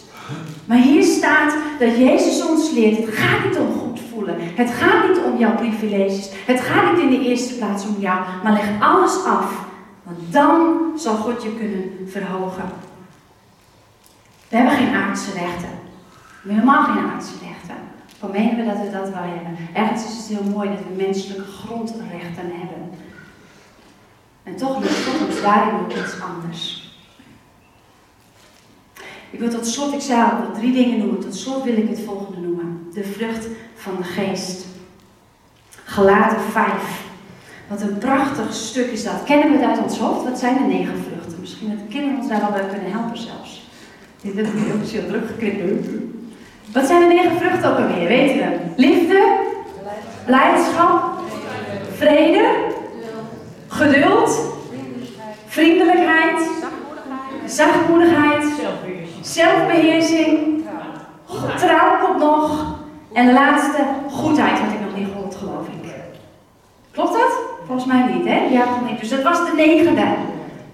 Maar 0.65 0.77
hier 0.77 1.03
staat 1.03 1.53
dat 1.79 1.97
Jezus 1.97 2.47
ons 2.47 2.71
leert, 2.71 2.97
het 2.97 3.15
gaat 3.15 3.45
niet 3.45 3.59
om 3.59 3.79
goed 3.79 3.99
voelen. 4.11 4.35
Het 4.39 4.69
gaat 4.69 5.07
niet 5.07 5.19
om 5.25 5.37
jouw 5.37 5.55
privileges. 5.55 6.29
Het 6.45 6.61
gaat 6.61 6.91
niet 6.91 7.01
in 7.01 7.09
de 7.09 7.29
eerste 7.29 7.53
plaats 7.53 7.85
om 7.85 7.95
jou. 7.99 8.19
Maar 8.43 8.53
leg 8.53 8.69
alles 8.79 9.25
af 9.25 9.63
want 10.03 10.17
dan 10.33 10.91
zal 10.95 11.15
God 11.15 11.43
je 11.43 11.55
kunnen 11.55 12.07
verhogen. 12.07 12.63
We 14.49 14.55
hebben 14.55 14.75
geen 14.75 14.93
aardse 14.93 15.31
rechten. 15.31 15.69
We 16.43 16.53
helemaal 16.53 16.83
geen 16.83 17.03
aardse 17.03 17.33
rechten. 17.47 17.75
Van 18.17 18.31
menen 18.31 18.55
we 18.55 18.65
dat 18.65 18.77
we 18.77 18.91
dat 18.91 19.09
wel 19.09 19.23
hebben. 19.23 19.57
Ergens 19.73 20.03
is 20.03 20.17
het 20.17 20.37
heel 20.37 20.51
mooi 20.51 20.69
dat 20.69 20.79
we 20.79 21.03
menselijke 21.03 21.51
grondrechten 21.51 22.51
hebben. 22.51 22.89
En 24.43 24.55
toch 24.55 24.73
God 24.73 25.27
ons 25.27 25.41
daarin 25.41 25.79
ook 25.79 25.91
iets 25.91 26.21
anders. 26.21 26.91
Ik 29.29 29.39
wil 29.39 29.49
tot 29.49 29.67
slot, 29.67 29.93
ik 29.93 30.15
al, 30.15 30.51
drie 30.53 30.73
dingen 30.73 30.97
noemen. 30.97 31.19
Tot 31.19 31.35
slot 31.35 31.63
wil 31.63 31.77
ik 31.77 31.89
het 31.89 31.99
volgende 31.99 32.39
noemen. 32.39 32.87
De 32.93 33.03
vrucht 33.03 33.47
van 33.75 33.95
de 33.97 34.03
geest. 34.03 34.65
Gelaten 35.83 36.41
5. 36.41 37.03
Wat 37.67 37.81
een 37.81 37.97
prachtig 37.97 38.53
stuk 38.53 38.91
is 38.91 39.03
dat. 39.03 39.23
Kennen 39.23 39.51
we 39.51 39.57
het 39.57 39.69
uit 39.69 39.83
ons 39.83 39.97
hoofd? 39.97 40.23
Wat 40.23 40.39
zijn 40.39 40.57
de 40.57 40.75
negen 40.75 41.03
vruchten? 41.03 41.39
Misschien 41.39 41.69
dat 41.69 41.79
de 41.79 41.93
kinderen 41.93 42.17
ons 42.17 42.27
daar 42.27 42.39
wel 42.39 42.51
bij 42.51 42.67
kunnen 42.67 42.91
helpen 42.91 43.17
zelfs. 43.17 43.67
Dit 44.21 44.35
heb 44.35 44.45
ik 44.45 44.89
heel 44.89 45.07
druk 45.07 45.27
geknipt. 45.27 45.87
Wat 46.73 46.85
zijn 46.85 46.99
de 46.99 47.15
negen 47.15 47.37
vruchten 47.37 47.71
ook 47.71 47.77
alweer? 47.77 48.07
Weet 48.07 48.29
je 48.29 48.59
Liefde, 48.75 49.37
blijdschap, 50.25 51.03
vrede, 51.95 52.45
geduld, 53.67 54.39
vriendelijkheid, 55.47 56.49
zachtmoedigheid, 57.45 58.45
zelfbeheersing, 59.21 60.63
trouw 61.57 62.05
komt 62.05 62.19
nog. 62.19 62.75
En 63.13 63.25
de 63.25 63.33
laatste, 63.33 63.85
goedheid 64.09 64.57
had 64.57 64.73
ik 64.73 64.79
nog 64.79 64.95
niet 64.95 65.07
gehoord, 65.13 65.35
geloof 65.35 65.67
ik. 65.67 65.93
Klopt 66.91 67.13
dat? 67.13 67.39
Volgens 67.65 67.87
mij 67.87 68.13
niet, 68.13 68.25
hè? 68.25 68.47
Ja, 68.51 68.65
niet. 68.87 68.99
Dus 68.99 69.09
dat 69.09 69.23
was 69.23 69.37
de 69.37 69.53
negende. 69.55 70.03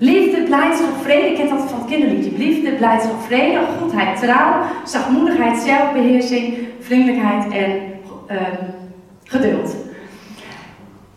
Liefde, 0.01 0.43
blijdschap, 0.43 1.01
vrede. 1.01 1.27
Ik 1.27 1.35
ken 1.35 1.49
dat 1.49 1.69
van 1.69 1.79
het 1.79 1.89
kinderliedje. 1.89 2.37
Liefde, 2.37 2.71
blijdschap, 2.71 3.21
vrede, 3.21 3.59
goedheid, 3.79 4.19
trouw, 4.19 4.61
zachtmoedigheid, 4.85 5.57
zelfbeheersing, 5.57 6.57
vriendelijkheid 6.79 7.51
en 7.51 7.81
uh, 8.31 8.37
geduld. 9.23 9.75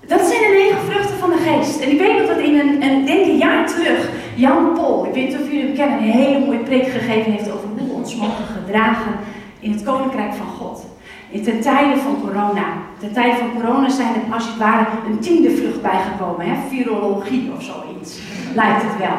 Dat 0.07 0.21
zijn 0.21 0.41
de 0.41 0.63
negen 0.63 0.93
vruchten 0.93 1.19
van 1.19 1.31
de 1.31 1.37
geest. 1.37 1.81
En 1.81 1.91
ik 1.91 1.99
weet 1.99 2.19
nog 2.19 2.27
dat 2.27 2.39
in 2.39 2.59
een, 2.59 2.83
een, 2.83 3.05
denk 3.05 3.27
een 3.27 3.37
jaar 3.37 3.67
terug, 3.67 4.11
Jan 4.35 4.73
Pol, 4.75 5.07
ik 5.07 5.15
weet 5.15 5.29
niet 5.29 5.41
of 5.41 5.47
jullie 5.51 5.65
hem 5.65 5.75
kennen, 5.75 5.99
een 5.99 6.11
hele 6.11 6.47
mooie 6.47 6.59
preek 6.59 6.87
gegeven 6.87 7.33
heeft 7.33 7.53
over 7.53 7.69
hoe 7.69 7.89
we 7.89 7.93
ons 7.93 8.17
mogen 8.17 8.45
gedragen 8.45 9.13
in 9.61 9.73
het 9.73 9.83
koninkrijk 9.83 10.35
van 10.35 10.47
God. 10.47 10.87
Ten 11.41 11.61
tijde 11.61 12.01
van 12.01 12.21
corona. 12.21 12.65
Ten 12.99 13.13
tijde 13.13 13.37
van 13.37 13.53
corona 13.61 13.89
zijn 13.89 14.15
er 14.15 14.35
als 14.35 14.47
het 14.47 14.57
ware 14.57 14.87
een 15.07 15.19
tiende 15.19 15.51
vlucht 15.51 15.83
bijgekomen. 15.83 16.47
Hè? 16.47 16.55
Virologie 16.69 17.53
of 17.57 17.63
zoiets. 17.63 18.19
Lijkt 18.55 18.83
het 18.83 18.99
wel. 18.99 19.17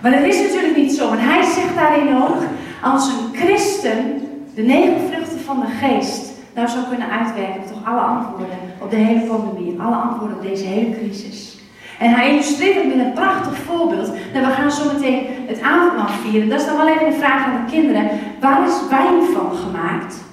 Maar 0.00 0.10
dat 0.10 0.22
is 0.22 0.42
natuurlijk 0.42 0.76
niet 0.76 0.92
zo. 0.92 1.12
En 1.12 1.18
hij 1.18 1.42
zegt 1.42 1.74
daarin 1.74 2.16
ook, 2.16 2.38
als 2.82 3.08
een 3.08 3.38
christen 3.40 4.20
de 4.54 4.62
negen 4.62 5.00
vluchten 5.08 5.40
van 5.40 5.60
de 5.60 5.86
geest 5.86 6.34
nou 6.54 6.68
zou 6.68 6.84
kunnen 6.88 7.10
uitwerken, 7.10 7.66
toch 7.66 7.84
alle 7.84 8.00
antwoorden 8.00 8.58
op 8.80 8.90
de 8.90 8.96
hele 8.96 9.26
pandemie, 9.26 9.80
alle 9.80 9.96
antwoorden 9.96 10.36
op 10.36 10.42
deze 10.42 10.64
hele 10.64 10.96
crisis. 10.98 11.58
En 11.98 12.10
hij 12.10 12.30
illustreert 12.30 12.74
het 12.74 12.96
met 12.96 13.06
een 13.06 13.12
prachtig 13.12 13.56
voorbeeld. 13.58 14.12
Nou, 14.32 14.46
we 14.46 14.52
gaan 14.52 14.70
zo 14.70 14.92
meteen 14.92 15.26
het 15.46 15.60
avondmaal 15.60 16.08
vieren. 16.08 16.48
Dat 16.48 16.60
is 16.60 16.66
dan 16.66 16.76
wel 16.76 16.88
even 16.88 17.06
een 17.06 17.12
vraag 17.12 17.44
aan 17.44 17.64
de 17.64 17.72
kinderen. 17.72 18.10
Waar 18.40 18.66
is 18.68 18.88
wijn 18.90 19.22
van 19.34 19.56
gemaakt? 19.56 20.24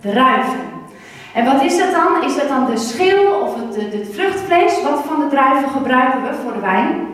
Druiven. 0.00 0.60
En 1.34 1.44
wat 1.44 1.62
is 1.62 1.78
dat 1.78 1.92
dan? 1.92 2.24
Is 2.24 2.36
dat 2.36 2.48
dan 2.48 2.66
de 2.66 2.76
schil 2.76 3.40
of 3.40 3.54
het, 3.54 3.76
het, 3.76 4.08
vruchtvlees? 4.12 4.82
Wat 4.82 5.04
van 5.06 5.20
de 5.20 5.26
druiven 5.30 5.70
gebruiken 5.70 6.22
we 6.22 6.34
voor 6.42 6.52
de 6.52 6.60
wijn? 6.60 7.06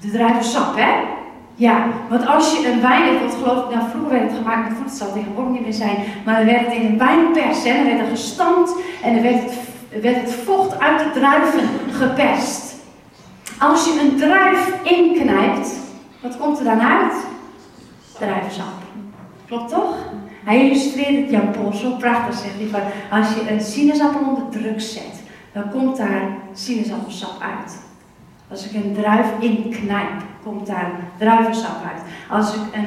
De 0.00 0.10
druivensap, 0.10 0.76
hè? 0.76 0.92
Ja, 1.54 1.86
want 2.08 2.26
als 2.26 2.56
je 2.56 2.68
een 2.68 2.80
wijn, 2.80 3.02
hebt, 3.02 3.20
wat 3.20 3.34
geloof 3.42 3.64
ik, 3.64 3.74
nou 3.74 3.90
vroeger 3.90 4.10
werd 4.10 4.30
het 4.30 4.38
gemaakt 4.38 4.68
met 4.68 4.76
voet, 4.76 4.86
het 4.86 4.98
zal 4.98 5.12
tegenwoordig 5.12 5.52
niet 5.52 5.62
meer 5.62 5.72
zijn, 5.72 5.96
maar 6.24 6.36
dan 6.36 6.44
werd 6.44 6.66
het 6.66 6.74
in 6.74 6.86
een 6.86 6.98
wijnpers, 6.98 7.64
hè, 7.64 7.74
dan 7.74 7.84
werd 7.84 8.00
er 8.00 8.06
gestampt 8.06 8.74
en 9.02 9.14
dan 9.14 9.22
werd 9.22 9.42
het, 9.42 9.54
werd 10.02 10.20
het 10.20 10.32
vocht 10.32 10.80
uit 10.80 10.98
de 10.98 11.20
druiven 11.20 11.68
geperst. 11.90 12.74
Als 13.58 13.84
je 13.84 14.00
een 14.00 14.16
druif 14.16 14.82
inknijpt, 14.82 15.70
wat 16.20 16.36
komt 16.36 16.58
er 16.58 16.64
dan 16.64 16.80
uit? 16.80 17.14
Druivensap. 18.18 18.74
Klopt 19.46 19.70
toch? 19.70 19.96
Hij 20.44 20.64
illustreert 20.64 21.16
het 21.16 21.30
Jan 21.30 21.74
zo 21.74 21.96
prachtig, 21.96 22.38
zegt 22.38 22.54
hij, 22.54 22.66
van 22.66 22.80
als 23.18 23.34
je 23.34 23.50
een 23.50 23.60
sinaasappel 23.60 24.20
onder 24.28 24.48
druk 24.50 24.80
zet, 24.80 25.22
dan 25.52 25.70
komt 25.70 25.96
daar 25.96 26.36
sinaasappelsap 26.52 27.40
uit. 27.40 27.78
Als 28.50 28.66
ik 28.66 28.84
een 28.84 28.94
druif 28.94 29.26
inknijp, 29.40 30.22
komt 30.42 30.66
daar 30.66 30.90
druivensap 31.18 31.84
uit. 31.84 32.02
Als 32.28 32.54
ik 32.54 32.60
een, 32.72 32.86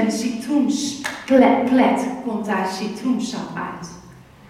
een 0.00 0.10
citroensplet, 0.10 2.06
komt 2.24 2.46
daar 2.46 2.66
citroensap 2.66 3.56
uit. 3.56 3.90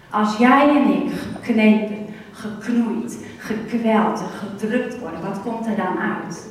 Als 0.09 0.37
jij 0.37 0.69
en 0.69 1.03
ik 1.03 1.11
geknepen, 1.11 2.05
geknoeid, 2.31 3.17
gekweld, 3.37 4.21
gedrukt 4.39 4.99
worden, 4.99 5.21
wat 5.21 5.41
komt 5.41 5.65
er 5.65 5.75
dan 5.75 5.99
uit? 5.99 6.47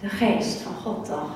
De 0.00 0.08
geest 0.08 0.60
van 0.60 0.74
God 0.74 1.04
toch? 1.04 1.30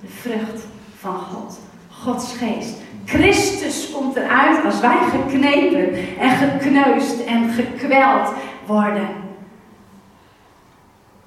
De 0.00 0.08
vrucht 0.08 0.66
van 0.98 1.18
God. 1.18 1.58
Gods 1.88 2.32
geest. 2.32 2.74
Christus 3.04 3.90
komt 3.92 4.16
eruit 4.16 4.64
als 4.64 4.80
wij 4.80 4.98
geknepen 5.10 5.92
en 6.18 6.30
gekneusd 6.36 7.24
en 7.24 7.50
gekweld 7.50 8.32
worden. 8.66 9.08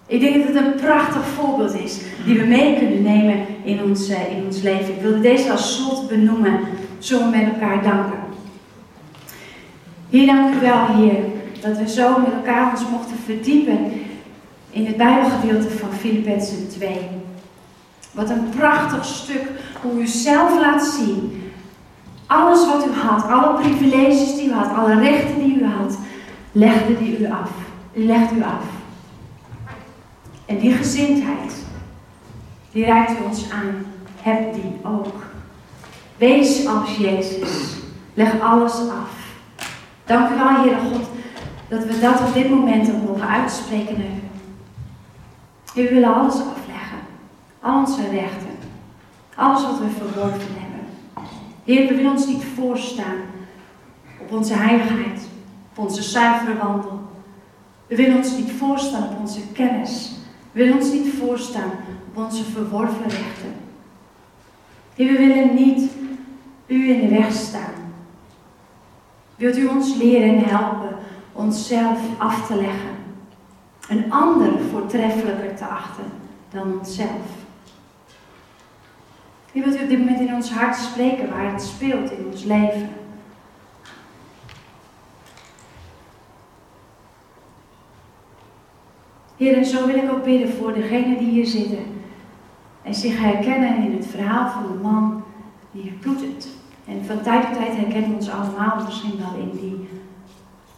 Ik 0.07 0.19
denk 0.19 0.35
dat 0.35 0.55
het 0.55 0.65
een 0.65 0.75
prachtig 0.75 1.25
voorbeeld 1.25 1.73
is 1.73 1.99
die 2.25 2.39
we 2.39 2.45
mee 2.45 2.77
kunnen 2.77 3.01
nemen 3.01 3.45
in 3.63 3.83
ons, 3.83 4.09
eh, 4.09 4.37
in 4.37 4.45
ons 4.45 4.61
leven. 4.61 4.93
Ik 4.93 5.01
wilde 5.01 5.19
deze 5.19 5.51
als 5.51 5.75
slot 5.75 6.07
benoemen, 6.07 6.59
zo 6.99 7.29
met 7.29 7.43
elkaar 7.53 7.83
danken. 7.83 8.19
Heer, 10.09 10.25
dank 10.25 10.55
u 10.55 10.59
wel, 10.59 10.85
Heer, 10.85 11.15
dat 11.61 11.77
we 11.77 11.89
zo 11.89 12.19
met 12.19 12.33
elkaar 12.33 12.71
ons 12.71 12.89
mochten 12.89 13.17
verdiepen 13.25 13.91
in 14.69 14.85
het 14.85 14.97
Bijbelgedeelte 14.97 15.69
van 15.69 15.93
Filippenzen 15.93 16.69
2. 16.69 17.18
Wat 18.11 18.29
een 18.29 18.49
prachtig 18.49 19.05
stuk 19.05 19.47
hoe 19.81 20.01
u 20.01 20.07
zelf 20.07 20.59
laat 20.59 20.83
zien. 20.83 21.51
Alles 22.27 22.67
wat 22.67 22.85
u 22.85 22.91
had, 22.99 23.23
alle 23.23 23.59
privileges 23.59 24.35
die 24.35 24.49
u 24.49 24.53
had, 24.53 24.75
alle 24.77 24.99
rechten 24.99 25.39
die 25.39 25.59
u 25.59 25.65
had, 25.65 25.97
legde 26.51 26.97
die 26.97 27.19
u 27.19 27.31
af. 27.31 27.49
Legt 27.93 28.31
u 28.31 28.43
af. 28.43 28.63
En 30.45 30.59
die 30.59 30.73
gezindheid, 30.73 31.55
die 32.71 32.85
reikt 32.85 33.11
u 33.11 33.23
ons 33.23 33.51
aan. 33.51 33.85
Heb 34.21 34.53
die 34.53 34.79
ook. 34.83 35.23
Wees 36.17 36.67
als 36.67 36.97
Jezus. 36.97 37.75
Leg 38.13 38.41
alles 38.41 38.73
af. 38.73 39.09
Dank 40.05 40.29
u 40.29 40.35
wel, 40.35 40.49
Heere 40.49 40.79
God, 40.79 41.09
dat 41.67 41.85
we 41.85 41.99
dat 41.99 42.19
op 42.19 42.33
dit 42.33 42.49
moment 42.49 42.89
ook 42.89 43.07
mogen 43.07 43.27
uitspreken 43.27 43.97
naar 43.97 44.07
u. 44.07 44.21
We 45.73 45.89
willen 45.93 46.13
alles 46.15 46.33
afleggen. 46.33 46.68
Al 47.59 47.79
onze 47.79 48.09
rechten. 48.09 48.57
Alles 49.35 49.61
wat 49.61 49.79
we 49.79 49.89
verworven 49.89 50.55
hebben. 50.59 50.87
Heer, 51.63 51.87
we 51.87 51.95
willen 51.95 52.11
ons 52.11 52.27
niet 52.27 52.43
voorstaan 52.55 53.17
op 54.21 54.31
onze 54.31 54.53
heiligheid, 54.53 55.27
op 55.71 55.83
onze 55.83 56.03
zuivere 56.03 56.57
wandel. 56.57 56.99
We 57.87 57.95
willen 57.95 58.17
ons 58.17 58.37
niet 58.37 58.51
voorstaan 58.51 59.03
op 59.03 59.19
onze 59.19 59.41
kennis. 59.53 60.11
We 60.51 60.59
willen 60.59 60.75
ons 60.75 60.91
niet 60.91 61.13
voorstaan 61.13 61.71
op 62.07 62.23
onze 62.23 62.43
verworven 62.43 63.03
rechten. 63.03 63.53
Heer, 64.95 65.11
we 65.11 65.17
willen 65.17 65.55
niet 65.55 65.91
u 66.65 66.89
in 66.89 66.99
de 66.99 67.15
weg 67.15 67.31
staan. 67.31 67.73
Wilt 69.35 69.57
u 69.57 69.67
ons 69.67 69.95
leren 69.95 70.29
en 70.29 70.43
helpen 70.43 70.95
onszelf 71.33 71.99
af 72.17 72.47
te 72.47 72.55
leggen? 72.55 72.97
Een 73.89 74.11
ander 74.11 74.51
voortreffelijker 74.71 75.55
te 75.55 75.65
achten 75.65 76.03
dan 76.51 76.77
onszelf. 76.77 77.38
Heer, 79.51 79.63
wilt 79.63 79.79
u 79.79 79.83
op 79.83 79.89
dit 79.89 79.99
moment 79.99 80.19
in 80.19 80.33
ons 80.33 80.51
hart 80.51 80.75
spreken 80.75 81.29
waar 81.29 81.51
het 81.51 81.61
speelt 81.61 82.11
in 82.11 82.25
ons 82.31 82.43
leven? 82.43 82.89
Heer, 89.37 89.57
en 89.57 89.65
zo 89.65 89.85
wil 89.85 89.95
ik 89.95 90.11
ook 90.11 90.23
bidden 90.23 90.49
voor 90.49 90.73
degenen 90.73 91.17
die 91.17 91.29
hier 91.29 91.45
zitten 91.45 91.85
en 92.81 92.93
zich 92.93 93.19
herkennen 93.19 93.83
in 93.83 93.97
het 93.97 94.05
verhaal 94.05 94.49
van 94.49 94.61
de 94.61 94.79
man 94.81 95.23
die 95.71 95.91
ploetert. 95.91 96.47
En 96.85 97.05
van 97.05 97.21
tijd 97.21 97.45
tot 97.45 97.53
tijd 97.53 97.75
herkennen 97.75 98.09
we 98.09 98.15
ons 98.15 98.29
allemaal 98.29 98.83
misschien 98.85 99.17
wel 99.17 99.41
in 99.41 99.51
die 99.51 99.89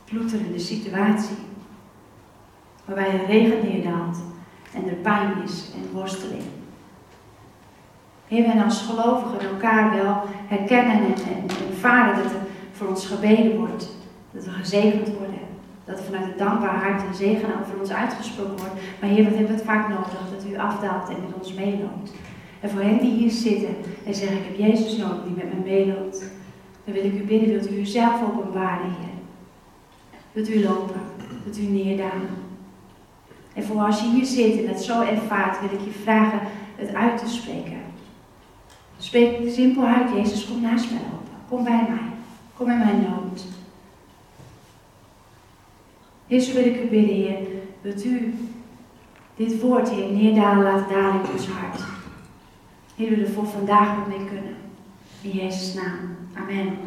ploeterende 0.06 0.60
situatie. 0.60 1.36
Waarbij 2.86 3.20
er 3.20 3.26
regen 3.26 3.70
neerdaalt 3.70 4.18
en 4.74 4.88
er 4.88 4.96
pijn 4.96 5.44
is 5.44 5.72
en 5.76 5.94
worsteling. 5.94 6.61
Heer, 8.32 8.46
en 8.46 8.64
als 8.64 8.82
gelovigen 8.82 9.50
elkaar 9.50 9.96
wel 10.04 10.24
herkennen 10.48 10.96
en, 10.96 11.14
en 11.14 11.68
ervaren 11.70 12.16
dat 12.24 12.32
er 12.32 12.40
voor 12.72 12.88
ons 12.88 13.06
gebeden 13.06 13.58
wordt. 13.58 13.90
Dat 14.32 14.46
we 14.46 14.52
gezegend 14.52 15.08
worden. 15.08 15.40
Dat 15.86 16.02
vanuit 16.02 16.26
het 16.26 16.38
dankbaar 16.38 16.76
hart 16.76 17.04
een 17.04 17.16
zegen 17.16 17.50
over 17.62 17.80
ons 17.80 17.92
uitgesproken 17.92 18.58
wordt. 18.58 18.74
Maar 19.00 19.10
Heer, 19.10 19.24
wat 19.24 19.34
hebben 19.34 19.52
we 19.52 19.54
het 19.54 19.70
vaak 19.72 19.90
nodig? 19.90 20.30
Dat 20.36 20.52
u 20.52 20.58
afdaalt 20.58 21.10
en 21.10 21.16
met 21.26 21.40
ons 21.40 21.54
meeloopt. 21.54 22.12
En 22.60 22.70
voor 22.70 22.82
hen 22.82 23.00
die 23.00 23.12
hier 23.12 23.32
zitten 23.32 23.76
en 24.06 24.14
zeggen, 24.14 24.38
ik 24.38 24.44
heb 24.44 24.58
Jezus 24.58 24.98
nodig 24.98 25.24
die 25.24 25.36
met 25.36 25.54
me 25.54 25.70
meeloopt. 25.70 26.20
Dan 26.86 26.94
wil 26.94 27.06
ik 27.06 27.14
u 27.14 27.24
bidden, 27.24 27.50
wilt 27.50 27.72
u 27.72 27.80
uzelf 27.80 28.22
openbaren, 28.24 28.86
Heer. 28.86 29.16
Wilt 30.32 30.50
u 30.50 30.64
lopen, 30.64 31.02
wilt 31.44 31.58
u 31.58 31.64
neerdalen. 31.64 32.30
En 33.54 33.64
voor 33.64 33.82
als 33.82 34.02
je 34.02 34.10
hier 34.10 34.26
zit 34.26 34.64
en 34.64 34.68
het 34.68 34.82
zo 34.82 35.02
ervaart, 35.02 35.60
wil 35.60 35.80
ik 35.80 35.86
je 35.86 36.00
vragen 36.04 36.40
het 36.76 36.94
uit 36.94 37.18
te 37.18 37.30
spreken. 37.30 37.91
Spreek 39.02 39.54
simpel 39.54 39.84
uit, 39.84 40.10
Jezus, 40.16 40.46
kom 40.46 40.62
naast 40.62 40.92
mij 40.92 41.02
lopen. 41.02 41.28
Kom 41.50 41.64
bij 41.64 41.86
mij. 41.90 42.10
Kom 42.58 42.70
in 42.70 42.78
mijn 42.78 43.02
nood. 43.02 43.46
Zo 46.44 46.54
wil 46.54 46.66
ik 46.66 46.84
u 46.84 46.88
bidden, 46.88 47.16
Heer. 47.16 47.38
Wilt 47.82 48.06
u 48.06 48.36
dit 49.36 49.62
woord, 49.62 49.90
Heer, 49.90 50.12
neerdalen 50.12 50.64
laten 50.64 50.94
dalen 50.96 51.24
in 51.24 51.32
ons 51.32 51.48
hart. 51.48 51.82
Heer, 52.96 53.10
we 53.10 53.26
er 53.26 53.32
voor 53.32 53.48
vandaag 53.48 53.98
nog 53.98 54.08
mee 54.08 54.28
kunnen. 54.28 54.56
In 55.22 55.30
Jezus' 55.30 55.74
naam. 55.74 56.16
Amen. 56.34 56.78